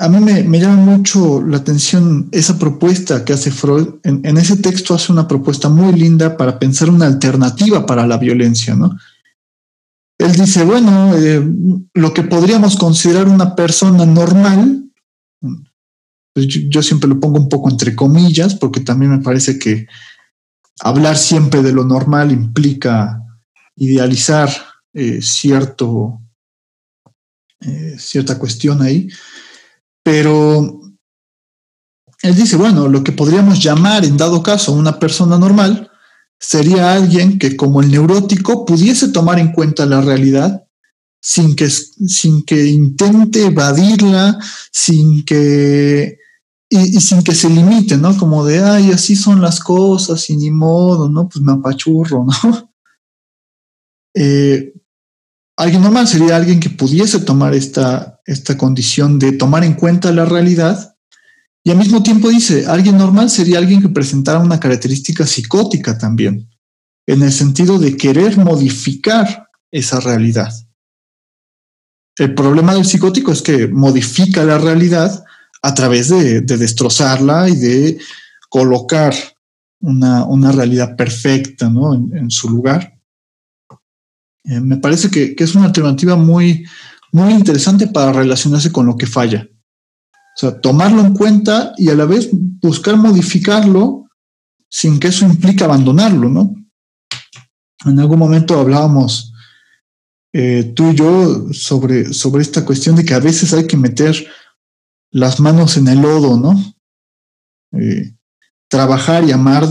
a 0.00 0.08
mí 0.08 0.18
me, 0.18 0.58
llama 0.58 0.76
mucho 0.76 1.42
la 1.42 1.58
atención 1.58 2.30
esa 2.32 2.58
propuesta 2.58 3.22
que 3.22 3.34
hace 3.34 3.50
Freud. 3.50 3.96
En, 4.02 4.36
ese 4.38 4.56
texto 4.56 4.94
hace 4.94 5.12
una 5.12 5.28
propuesta 5.28 5.68
muy 5.68 5.92
linda 5.92 6.38
para 6.38 6.58
pensar 6.58 6.88
una 6.88 7.06
alternativa 7.06 7.84
para 7.84 8.06
la 8.06 8.16
violencia, 8.16 8.74
¿no? 8.74 8.96
Él 10.16 10.32
dice, 10.32 10.64
bueno, 10.64 11.14
eh, 11.18 11.46
lo 11.92 12.14
que 12.14 12.22
podríamos 12.22 12.76
considerar 12.78 13.28
una 13.28 13.54
persona 13.54 14.06
normal, 14.06 14.90
pues 16.32 16.46
yo, 16.46 16.82
siempre 16.82 17.08
lo 17.08 17.20
pongo 17.20 17.38
un 17.38 17.50
poco 17.50 17.68
entre 17.68 17.94
comillas, 17.94 18.54
porque 18.54 18.80
también 18.80 19.10
me 19.10 19.22
parece 19.22 19.58
que 19.58 19.86
hablar 20.80 21.18
siempre 21.18 21.62
de 21.62 21.72
lo 21.72 21.84
normal 21.84 22.32
implica 22.32 23.22
idealizar 23.76 24.50
eh, 24.94 25.20
cierto, 25.20 26.22
eh, 27.60 27.96
cierta 27.98 28.38
cuestión 28.38 28.80
ahí. 28.80 29.08
Pero 30.10 30.80
él 32.22 32.34
dice, 32.34 32.56
bueno, 32.56 32.88
lo 32.88 33.04
que 33.04 33.12
podríamos 33.12 33.62
llamar 33.62 34.04
en 34.04 34.16
dado 34.16 34.42
caso 34.42 34.72
una 34.72 34.98
persona 34.98 35.38
normal 35.38 35.88
sería 36.36 36.94
alguien 36.94 37.38
que 37.38 37.56
como 37.56 37.80
el 37.80 37.92
neurótico 37.92 38.66
pudiese 38.66 39.10
tomar 39.10 39.38
en 39.38 39.52
cuenta 39.52 39.86
la 39.86 40.00
realidad 40.00 40.64
sin 41.22 41.54
que, 41.54 41.70
sin 41.70 42.42
que 42.42 42.66
intente 42.66 43.46
evadirla, 43.46 44.36
sin 44.72 45.24
que, 45.24 46.18
y, 46.68 47.00
sin 47.00 47.22
que 47.22 47.32
se 47.32 47.48
limite, 47.48 47.96
¿no? 47.96 48.18
Como 48.18 48.44
de, 48.44 48.64
ay, 48.64 48.90
así 48.90 49.14
son 49.14 49.40
las 49.40 49.60
cosas 49.60 50.28
y 50.28 50.36
ni 50.36 50.50
modo, 50.50 51.08
¿no? 51.08 51.28
Pues 51.28 51.40
me 51.44 51.52
apachurro, 51.52 52.26
¿no? 52.42 52.72
Eh, 54.14 54.72
alguien 55.60 55.82
normal 55.82 56.08
sería 56.08 56.36
alguien 56.36 56.58
que 56.58 56.70
pudiese 56.70 57.20
tomar 57.20 57.54
esta, 57.54 58.20
esta 58.26 58.56
condición 58.56 59.18
de 59.18 59.32
tomar 59.32 59.62
en 59.62 59.74
cuenta 59.74 60.10
la 60.10 60.24
realidad 60.24 60.96
y 61.62 61.70
al 61.70 61.76
mismo 61.76 62.02
tiempo 62.02 62.30
dice, 62.30 62.66
alguien 62.66 62.96
normal 62.96 63.28
sería 63.28 63.58
alguien 63.58 63.82
que 63.82 63.90
presentara 63.90 64.38
una 64.38 64.58
característica 64.58 65.26
psicótica 65.26 65.98
también, 65.98 66.48
en 67.06 67.22
el 67.22 67.32
sentido 67.32 67.78
de 67.78 67.96
querer 67.96 68.38
modificar 68.38 69.48
esa 69.70 70.00
realidad. 70.00 70.50
El 72.16 72.34
problema 72.34 72.74
del 72.74 72.86
psicótico 72.86 73.32
es 73.32 73.42
que 73.42 73.68
modifica 73.68 74.44
la 74.44 74.58
realidad 74.58 75.24
a 75.62 75.74
través 75.74 76.08
de, 76.08 76.40
destrozarla 76.40 77.48
y 77.48 77.56
de 77.56 77.98
colocar 78.48 79.14
una, 79.80 80.52
realidad 80.52 80.96
perfecta 80.96 81.68
¿no? 81.68 81.94
en, 81.94 82.30
su 82.30 82.48
lugar. 82.48 82.99
Eh, 84.44 84.60
me 84.60 84.78
parece 84.78 85.10
que, 85.10 85.34
que, 85.34 85.44
es 85.44 85.54
una 85.54 85.66
alternativa 85.66 86.16
muy, 86.16 86.66
muy 87.12 87.32
interesante 87.32 87.86
para 87.86 88.12
relacionarse 88.12 88.72
con 88.72 88.86
lo 88.86 88.96
que 88.96 89.06
falla. 89.06 89.48
O 90.12 90.38
sea, 90.40 90.60
tomarlo 90.60 91.00
en 91.00 91.14
cuenta 91.14 91.72
y 91.76 91.90
a 91.90 91.94
la 91.94 92.06
vez 92.06 92.30
buscar 92.32 92.96
modificarlo 92.96 94.06
sin 94.68 95.00
que 95.00 95.08
eso 95.08 95.26
implique 95.26 95.64
abandonarlo, 95.64 96.28
¿no? 96.28 96.54
En 97.84 97.98
algún 97.98 98.18
momento 98.18 98.58
hablábamos 98.58 99.32
eh, 100.32 100.72
tú 100.76 100.92
y 100.92 100.94
yo 100.94 101.52
sobre, 101.52 102.12
sobre 102.12 102.42
esta 102.42 102.64
cuestión 102.64 102.94
de 102.94 103.04
que 103.04 103.14
a 103.14 103.18
veces 103.18 103.52
hay 103.52 103.66
que 103.66 103.76
meter 103.76 104.14
las 105.10 105.40
manos 105.40 105.76
en 105.76 105.88
el 105.88 106.00
lodo, 106.00 106.38
¿no? 106.38 106.74
Eh, 107.72 108.14
trabajar 108.70 109.24
y 109.24 109.32
amar 109.32 109.68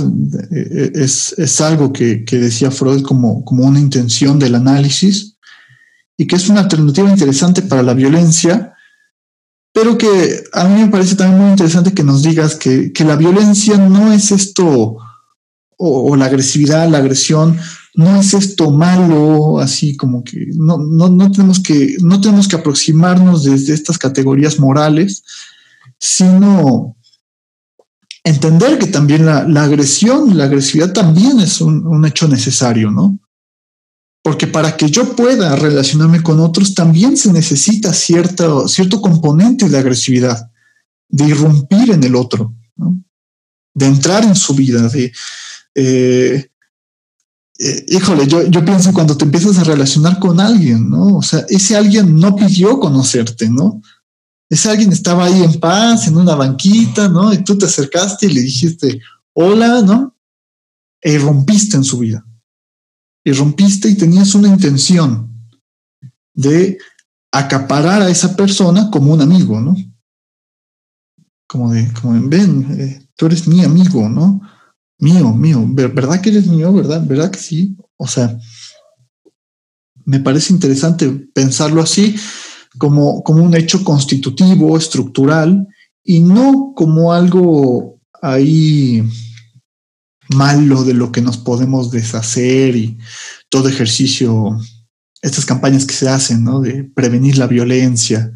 eh, 0.52 0.92
es, 0.94 1.62
algo 1.62 1.92
que, 1.92 2.24
que, 2.24 2.38
decía 2.38 2.70
Freud 2.70 3.02
como, 3.02 3.44
como 3.44 3.66
una 3.66 3.80
intención 3.80 4.38
del 4.38 4.54
análisis 4.54 5.38
y 6.16 6.28
que 6.28 6.36
es 6.36 6.50
una 6.50 6.60
alternativa 6.62 7.10
interesante 7.10 7.64
para 7.64 7.82
la 7.82 7.96
violencia 7.96 8.76
pero 9.74 9.98
que 9.98 10.44
a 10.54 10.66
mí 10.66 10.82
me 10.82 10.90
parece 10.90 11.16
también 11.16 11.42
muy 11.42 11.52
interesante 11.52 11.94
que 11.94 12.04
nos 12.04 12.24
digas 12.24 12.56
que, 12.56 12.92
la 13.00 13.16
violencia 13.16 13.78
no 13.78 14.12
es 14.12 14.32
esto, 14.32 14.98
o, 15.78 16.16
la 16.16 16.26
agresividad, 16.26 16.90
la 16.90 16.98
agresión, 16.98 17.58
no 17.96 18.20
es 18.20 18.34
esto 18.34 18.72
malo, 18.72 19.60
así 19.60 19.96
como 19.96 20.24
que 20.24 20.48
no, 20.54 20.78
no, 20.78 21.32
tenemos 21.32 21.60
que 21.60 21.98
no 22.02 22.20
tenemos 22.20 22.48
que 22.48 22.56
aproximarnos 22.56 23.44
desde 23.44 23.74
estas 23.74 23.98
categorías 23.98 24.60
morales, 24.60 25.24
sino 25.98 26.96
entender 28.30 28.78
que 28.78 28.88
también 28.88 29.26
la, 29.26 29.42
agresión, 29.64 30.38
la 30.38 30.46
agresividad 30.46 30.94
también 30.94 31.40
es 31.40 31.62
un, 31.62 32.06
hecho 32.06 32.28
necesario, 32.28 32.92
¿no? 32.92 33.20
Porque 34.22 34.48
para 34.48 34.76
que 34.76 34.90
yo 34.90 35.16
pueda 35.16 35.56
relacionarme 35.56 36.22
con 36.22 36.40
otros 36.40 36.76
también 36.76 37.18
se 37.18 37.32
necesita 37.32 37.94
cierto, 37.94 38.68
cierto 38.68 39.02
componente 39.02 39.70
de 39.70 39.78
agresividad, 39.78 40.52
de 41.08 41.26
irrumpir 41.26 41.92
en 41.92 42.04
el 42.04 42.16
otro, 42.16 42.54
de 43.74 43.86
entrar 43.86 44.24
en 44.24 44.36
su 44.36 44.54
vida, 44.54 44.88
de... 44.90 45.12
Eh, 45.76 46.50
eh, 47.62 47.86
híjole, 47.90 48.26
yo, 48.26 48.48
yo 48.48 48.64
pienso 48.64 48.94
cuando 48.94 49.18
te 49.18 49.26
empiezas 49.26 49.58
a 49.58 49.66
relacionar 49.66 50.18
con 50.20 50.40
alguien, 50.40 50.90
¿no? 50.90 51.18
O 51.18 51.22
sea, 51.22 51.46
ese 51.50 51.76
alguien 51.76 52.16
no 52.16 52.34
pidió 52.34 52.80
conocerte, 52.80 53.50
¿no? 53.50 53.82
Ese 54.50 54.70
alguien 54.70 54.92
estaba 54.92 55.26
ahí 55.26 55.44
en 55.44 55.60
paz, 55.60 56.08
en 56.08 56.18
una 56.18 56.36
banquita, 56.36 57.08
¿no? 57.08 57.32
Y 57.32 57.44
tú 57.44 57.58
te 57.58 57.66
acercaste 57.66 58.26
y 58.26 58.34
le 58.34 58.42
dijiste, 58.42 59.00
hola, 59.34 59.82
¿no? 59.82 60.16
E 61.02 61.14
irrumpiste 61.14 61.78
en 61.78 61.84
su 61.84 62.00
vida 62.00 62.26
y 63.24 63.32
rompiste 63.32 63.90
y 63.90 63.96
tenías 63.96 64.34
una 64.36 64.48
intención 64.48 65.30
de 66.34 66.78
acaparar 67.32 68.02
a 68.02 68.10
esa 68.10 68.36
persona 68.36 68.90
como 68.90 69.14
un 69.14 69.22
amigo, 69.22 69.60
¿no? 69.60 69.76
Como 71.48 71.72
de, 71.72 71.92
como 71.94 72.20
ven, 72.28 72.66
eh, 72.80 73.08
tú 73.16 73.28
eres 73.28 73.48
mi 73.48 73.64
amigo, 73.64 74.08
¿no? 74.10 74.42
Mío, 75.00 75.32
mío, 75.34 75.64
¿verdad 75.68 76.22
que 76.22 76.30
eres 76.30 76.48
mío? 76.48 76.74
¿Verdad? 76.74 77.06
¿Verdad 77.06 77.32
que 77.32 77.40
sí? 77.40 77.78
O 77.98 78.08
sea, 78.08 78.38
me 80.06 80.20
parece 80.20 80.54
interesante 80.54 81.10
pensarlo 81.10 81.82
así, 81.82 82.16
como, 82.78 83.24
como 83.24 83.44
un 83.44 83.56
hecho 83.56 83.84
constitutivo, 83.84 84.78
estructural, 84.78 85.68
y 86.04 86.20
no 86.20 86.74
como 86.76 87.14
algo 87.14 88.00
ahí 88.22 89.04
malo 90.30 90.84
de 90.84 90.94
lo 90.94 91.12
que 91.12 91.22
nos 91.22 91.38
podemos 91.38 91.92
deshacer 91.92 92.76
y 92.76 92.98
todo 93.50 93.68
ejercicio, 93.68 94.58
estas 95.22 95.46
campañas 95.46 95.86
que 95.86 95.94
se 95.94 96.08
hacen, 96.08 96.44
¿no? 96.44 96.62
De 96.62 96.84
prevenir 96.84 97.38
la 97.38 97.48
violencia. 97.48 98.32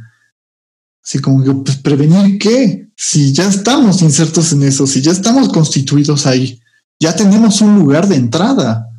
Así 1.03 1.19
como 1.19 1.43
que, 1.43 1.53
pues, 1.53 1.77
¿prevenir 1.77 2.39
qué? 2.39 2.89
Si 2.95 3.33
ya 3.33 3.47
estamos 3.47 4.01
insertos 4.01 4.53
en 4.53 4.63
eso, 4.63 4.87
si 4.87 5.01
ya 5.01 5.11
estamos 5.11 5.49
constituidos 5.49 6.25
ahí, 6.25 6.59
ya 6.99 7.15
tenemos 7.15 7.61
un 7.61 7.75
lugar 7.75 8.07
de 8.07 8.15
entrada. 8.15 8.89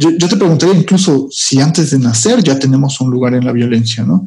Yo, 0.00 0.16
te 0.16 0.36
preguntaría 0.36 0.74
incluso 0.74 1.28
si 1.30 1.60
antes 1.60 1.90
de 1.90 1.98
nacer 1.98 2.42
ya 2.42 2.58
tenemos 2.58 2.98
un 3.02 3.10
lugar 3.10 3.34
en 3.34 3.44
la 3.44 3.52
violencia, 3.52 4.02
¿no? 4.02 4.26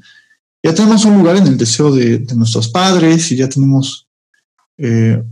Ya 0.62 0.72
tenemos 0.72 1.04
un 1.04 1.18
lugar 1.18 1.38
en 1.38 1.48
el 1.48 1.58
deseo 1.58 1.92
de, 1.92 2.20
nuestros 2.36 2.68
padres 2.68 3.32
y 3.32 3.38
ya 3.38 3.50
tenemos, 3.50 4.08
eh, 4.78 5.24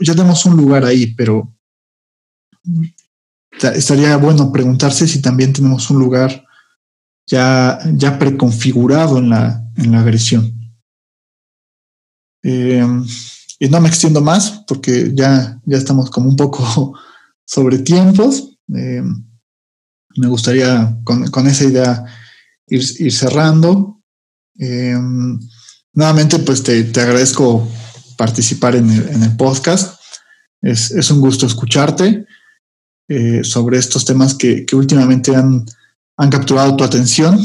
ya 0.00 0.14
tenemos 0.14 0.46
un 0.46 0.56
lugar 0.56 0.86
ahí, 0.86 1.14
pero 1.14 1.54
estaría 3.60 4.16
bueno 4.16 4.50
preguntarse 4.50 5.06
si 5.06 5.20
también 5.20 5.52
tenemos 5.52 5.90
un 5.90 5.98
lugar 5.98 6.46
ya, 7.26 7.78
ya 7.92 8.18
preconfigurado 8.18 9.18
en 9.18 9.28
la, 9.28 9.62
en 9.76 9.92
la 9.92 10.00
agresión. 10.00 10.72
Eh, 12.42 12.86
y 13.58 13.68
no 13.68 13.80
me 13.82 13.88
extiendo 13.88 14.22
más 14.22 14.64
porque 14.66 15.12
ya, 15.14 15.60
ya 15.66 15.76
estamos 15.76 16.10
como 16.10 16.30
un 16.30 16.36
poco 16.36 16.98
sobre 17.44 17.80
tiempos. 17.80 18.56
Eh, 18.74 19.02
me 20.16 20.28
gustaría 20.28 20.96
con, 21.04 21.46
esa 21.46 21.64
idea 21.64 22.04
ir, 22.66 23.12
cerrando. 23.12 24.02
Eh, 24.58 24.96
nuevamente, 25.92 26.38
pues 26.40 26.62
te, 26.62 26.80
agradezco 27.00 27.68
participar 28.16 28.76
en 28.76 28.90
el, 28.90 29.36
podcast. 29.36 30.00
Es, 30.62 30.90
es, 30.90 31.10
un 31.10 31.20
gusto 31.20 31.46
escucharte. 31.46 32.26
Eh, 33.12 33.42
sobre 33.42 33.76
estos 33.76 34.04
temas 34.04 34.34
que, 34.36 34.64
últimamente 34.72 35.34
han, 35.34 35.66
han, 36.16 36.30
capturado 36.30 36.76
tu 36.76 36.84
atención. 36.84 37.40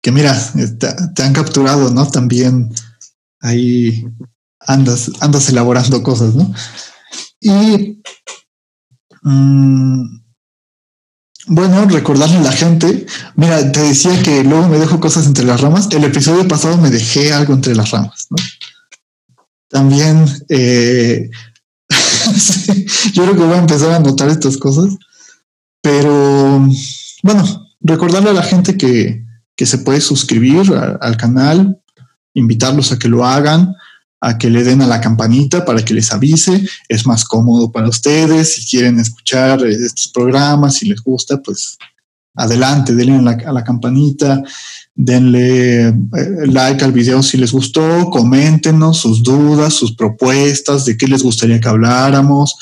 Que 0.00 0.10
mira, 0.10 0.34
eh, 0.56 0.68
te, 1.14 1.22
han 1.22 1.34
capturado, 1.34 1.90
¿no? 1.90 2.10
También 2.10 2.72
ahí 3.40 4.06
andas, 4.60 5.10
andas 5.20 5.50
elaborando 5.50 6.02
cosas, 6.02 6.34
¿no? 6.34 6.50
Y 7.38 8.02
mm, 9.20 10.17
bueno, 11.48 11.86
recordarle 11.86 12.36
a 12.36 12.42
la 12.42 12.52
gente, 12.52 13.06
mira, 13.34 13.72
te 13.72 13.80
decía 13.80 14.22
que 14.22 14.44
luego 14.44 14.68
me 14.68 14.78
dejo 14.78 15.00
cosas 15.00 15.26
entre 15.26 15.44
las 15.44 15.60
ramas. 15.60 15.88
El 15.90 16.04
episodio 16.04 16.46
pasado 16.46 16.76
me 16.76 16.90
dejé 16.90 17.32
algo 17.32 17.54
entre 17.54 17.74
las 17.74 17.90
ramas, 17.90 18.26
¿no? 18.30 18.36
También 19.68 20.24
eh, 20.48 21.30
yo 23.12 23.22
creo 23.22 23.34
que 23.34 23.44
voy 23.44 23.54
a 23.54 23.60
empezar 23.60 23.92
a 23.92 24.00
notar 24.00 24.28
estas 24.28 24.56
cosas. 24.56 24.94
Pero 25.80 26.66
bueno, 27.22 27.66
recordarle 27.80 28.30
a 28.30 28.34
la 28.34 28.42
gente 28.42 28.76
que, 28.76 29.24
que 29.56 29.66
se 29.66 29.78
puede 29.78 30.00
suscribir 30.00 30.72
al 31.00 31.16
canal, 31.16 31.80
invitarlos 32.34 32.92
a 32.92 32.98
que 32.98 33.08
lo 33.08 33.24
hagan, 33.24 33.74
a 34.20 34.36
que 34.36 34.50
le 34.50 34.64
den 34.64 34.82
a 34.82 34.86
la 34.86 35.00
campanita 35.00 35.64
para 35.64 35.84
que 35.84 35.94
les 35.94 36.12
avise. 36.12 36.66
Es 36.88 37.06
más 37.06 37.24
cómodo 37.24 37.70
para 37.70 37.88
ustedes. 37.88 38.54
Si 38.54 38.66
quieren 38.68 38.98
escuchar 38.98 39.64
estos 39.64 40.08
programas, 40.08 40.74
si 40.74 40.88
les 40.88 41.00
gusta, 41.02 41.40
pues 41.40 41.78
adelante, 42.34 42.94
denle 42.94 43.16
a 43.16 43.22
la, 43.22 43.30
a 43.30 43.52
la 43.52 43.64
campanita, 43.64 44.42
denle 44.94 45.88
eh, 45.88 45.94
like 46.46 46.84
al 46.84 46.92
video 46.92 47.22
si 47.22 47.36
les 47.36 47.52
gustó, 47.52 48.10
coméntenos 48.10 48.98
sus 48.98 49.22
dudas, 49.22 49.74
sus 49.74 49.94
propuestas, 49.94 50.84
de 50.84 50.96
qué 50.96 51.06
les 51.06 51.22
gustaría 51.22 51.60
que 51.60 51.68
habláramos. 51.68 52.56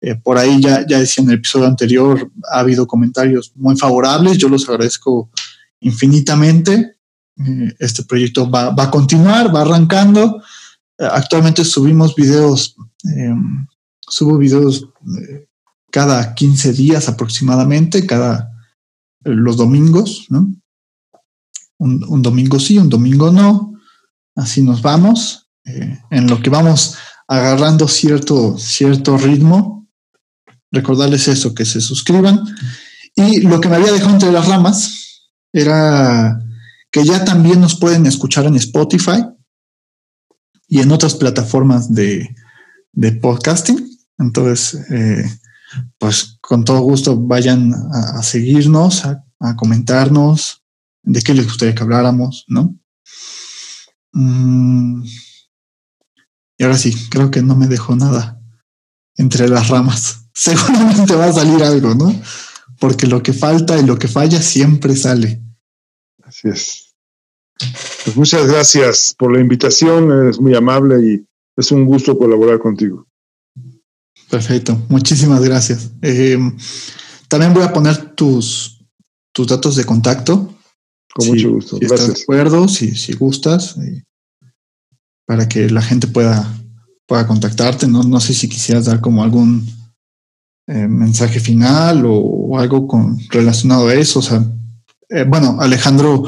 Eh, 0.00 0.14
por 0.16 0.36
ahí 0.36 0.60
ya, 0.60 0.86
ya 0.86 0.98
decía 0.98 1.22
en 1.22 1.30
el 1.30 1.36
episodio 1.36 1.66
anterior, 1.66 2.30
ha 2.52 2.60
habido 2.60 2.86
comentarios 2.86 3.52
muy 3.56 3.76
favorables, 3.76 4.36
yo 4.36 4.48
los 4.48 4.68
agradezco 4.68 5.30
infinitamente. 5.80 6.96
Eh, 7.38 7.74
este 7.78 8.04
proyecto 8.04 8.50
va, 8.50 8.70
va, 8.70 8.84
a 8.84 8.90
continuar, 8.90 9.54
va 9.54 9.62
arrancando. 9.62 10.42
Actualmente 10.98 11.64
subimos 11.64 12.14
videos, 12.14 12.76
em, 13.04 13.66
subo 14.00 14.38
videos 14.38 14.88
cada 15.90 16.34
15 16.34 16.72
días 16.72 17.08
aproximadamente, 17.08 18.06
cada 18.06 18.50
los 19.24 19.56
domingos, 19.56 20.26
¿no? 20.28 20.52
Un, 21.78 22.22
domingo 22.22 22.58
sí, 22.58 22.78
un 22.78 22.88
domingo 22.88 23.30
no. 23.30 23.74
Así 24.36 24.62
nos 24.62 24.80
vamos. 24.80 25.48
Eh, 25.64 25.98
en 26.10 26.26
lo 26.28 26.40
que 26.40 26.50
vamos 26.50 26.96
agarrando 27.28 27.88
cierto, 27.88 28.56
cierto 28.58 29.18
ritmo. 29.18 29.88
Recordarles 30.70 31.28
eso, 31.28 31.54
que 31.54 31.64
se 31.64 31.80
suscriban. 31.80 32.40
Y 33.14 33.40
lo 33.42 33.60
que 33.60 33.68
me 33.68 33.76
había 33.76 33.92
dejado 33.92 34.12
entre 34.12 34.32
las 34.32 34.48
ramas 34.48 35.30
era 35.52 36.40
que 36.90 37.04
ya 37.04 37.24
también 37.24 37.60
nos 37.60 37.78
pueden 37.78 38.06
escuchar 38.06 38.46
en 38.46 38.56
Spotify 38.56 39.24
y 40.68 40.80
en 40.80 40.90
otras 40.92 41.14
plataformas 41.14 41.92
de, 41.92 42.34
de 42.92 43.12
podcasting. 43.12 43.90
Entonces, 44.18 44.80
eh, 44.90 45.24
pues 45.98 46.38
con 46.40 46.64
todo 46.64 46.80
gusto 46.80 47.18
vayan 47.18 47.72
a, 47.92 48.22
seguirnos, 48.22 49.04
a, 49.04 49.24
comentarnos 49.56 50.62
de 51.02 51.20
qué 51.20 51.34
les 51.34 51.46
gustaría 51.46 51.74
que 51.74 51.82
habláramos, 51.82 52.44
¿no? 52.48 52.76
Mm, 54.12 55.04
y 56.56 56.64
ahora 56.64 56.78
sí, 56.78 56.94
creo 57.10 57.30
que 57.30 57.42
no 57.42 57.56
me 57.56 57.66
dejó 57.66 57.96
nada 57.96 58.40
entre 59.16 59.48
las 59.48 59.68
ramas. 59.68 60.28
Seguramente 60.34 61.14
va 61.14 61.26
a 61.26 61.32
salir 61.32 61.62
algo, 61.62 61.94
¿no? 61.94 62.14
Porque 62.78 63.06
lo 63.06 63.22
que 63.22 63.32
falta 63.32 63.78
y 63.78 63.84
lo 63.84 63.98
que 63.98 64.08
falla 64.08 64.40
siempre 64.40 64.96
sale. 64.96 65.42
Así 66.22 66.48
es. 66.48 66.83
Pues 68.04 68.16
muchas 68.16 68.46
gracias 68.46 69.14
por 69.16 69.32
la 69.32 69.40
invitación, 69.40 70.10
eres 70.10 70.40
muy 70.40 70.54
amable 70.54 71.06
y 71.06 71.26
es 71.56 71.70
un 71.72 71.84
gusto 71.84 72.18
colaborar 72.18 72.58
contigo. 72.58 73.06
Perfecto, 74.30 74.80
muchísimas 74.88 75.42
gracias. 75.42 75.92
Eh, 76.02 76.38
también 77.28 77.54
voy 77.54 77.62
a 77.62 77.72
poner 77.72 78.14
tus, 78.14 78.84
tus 79.32 79.46
datos 79.46 79.76
de 79.76 79.84
contacto. 79.84 80.54
Con 81.14 81.28
mucho 81.28 81.50
gusto. 81.52 81.78
Si 81.78 81.84
estás 81.84 82.08
de 82.08 82.22
acuerdo, 82.22 82.68
si, 82.68 82.96
si 82.96 83.12
gustas, 83.12 83.76
eh, 83.78 84.02
para 85.26 85.48
que 85.48 85.70
la 85.70 85.80
gente 85.80 86.08
pueda, 86.08 86.52
pueda 87.06 87.26
contactarte. 87.26 87.86
No, 87.86 88.02
no 88.02 88.20
sé 88.20 88.34
si 88.34 88.48
quisieras 88.48 88.86
dar 88.86 89.00
como 89.00 89.22
algún 89.22 89.66
eh, 90.66 90.88
mensaje 90.88 91.38
final 91.38 92.04
o, 92.06 92.58
algo 92.58 92.88
con, 92.88 93.18
relacionado 93.30 93.88
a 93.88 93.94
eso. 93.94 94.18
O 94.18 94.22
sea, 94.22 94.44
bueno, 95.28 95.58
Alejandro 95.60 96.24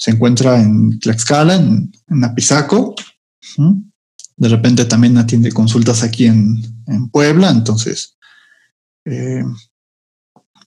se 0.00 0.10
encuentra 0.10 0.58
en 0.58 0.98
Tlaxcala, 0.98 1.56
en, 1.56 1.92
en 2.08 2.24
Apizaco. 2.24 2.94
De 4.36 4.48
repente 4.48 4.86
también 4.86 5.18
atiende 5.18 5.52
consultas 5.52 6.02
aquí 6.02 6.24
en, 6.24 6.56
en 6.86 7.10
Puebla, 7.10 7.50
entonces, 7.50 8.16
eh, 9.04 9.44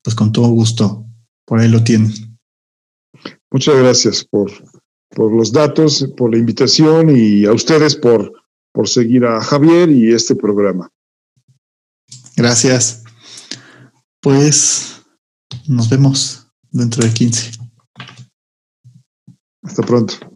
pues 0.04 0.16
con 0.16 0.32
todo 0.32 0.50
gusto, 0.50 1.08
por 1.46 1.60
ahí 1.60 1.68
lo 1.68 1.84
tienen. 1.84 2.38
Muchas 3.50 3.76
gracias 3.76 4.24
por, 4.24 4.52
por 5.10 5.34
los 5.34 5.52
datos, 5.52 6.08
por 6.16 6.30
la 6.30 6.38
invitación 6.38 7.10
y 7.10 7.46
a 7.46 7.54
ustedes 7.54 7.96
por, 7.96 8.32
por 8.72 8.88
seguir 8.88 9.26
a 9.26 9.42
Javier 9.42 9.90
y 9.90 10.14
este 10.14 10.36
programa. 10.36 10.92
Gracias. 12.36 13.04
Pues 14.22 15.02
nos 15.68 15.90
vemos 15.90 16.46
dentro 16.70 17.04
de 17.04 17.12
15. 17.12 17.63
Hasta 19.64 19.84
pronto. 19.84 20.24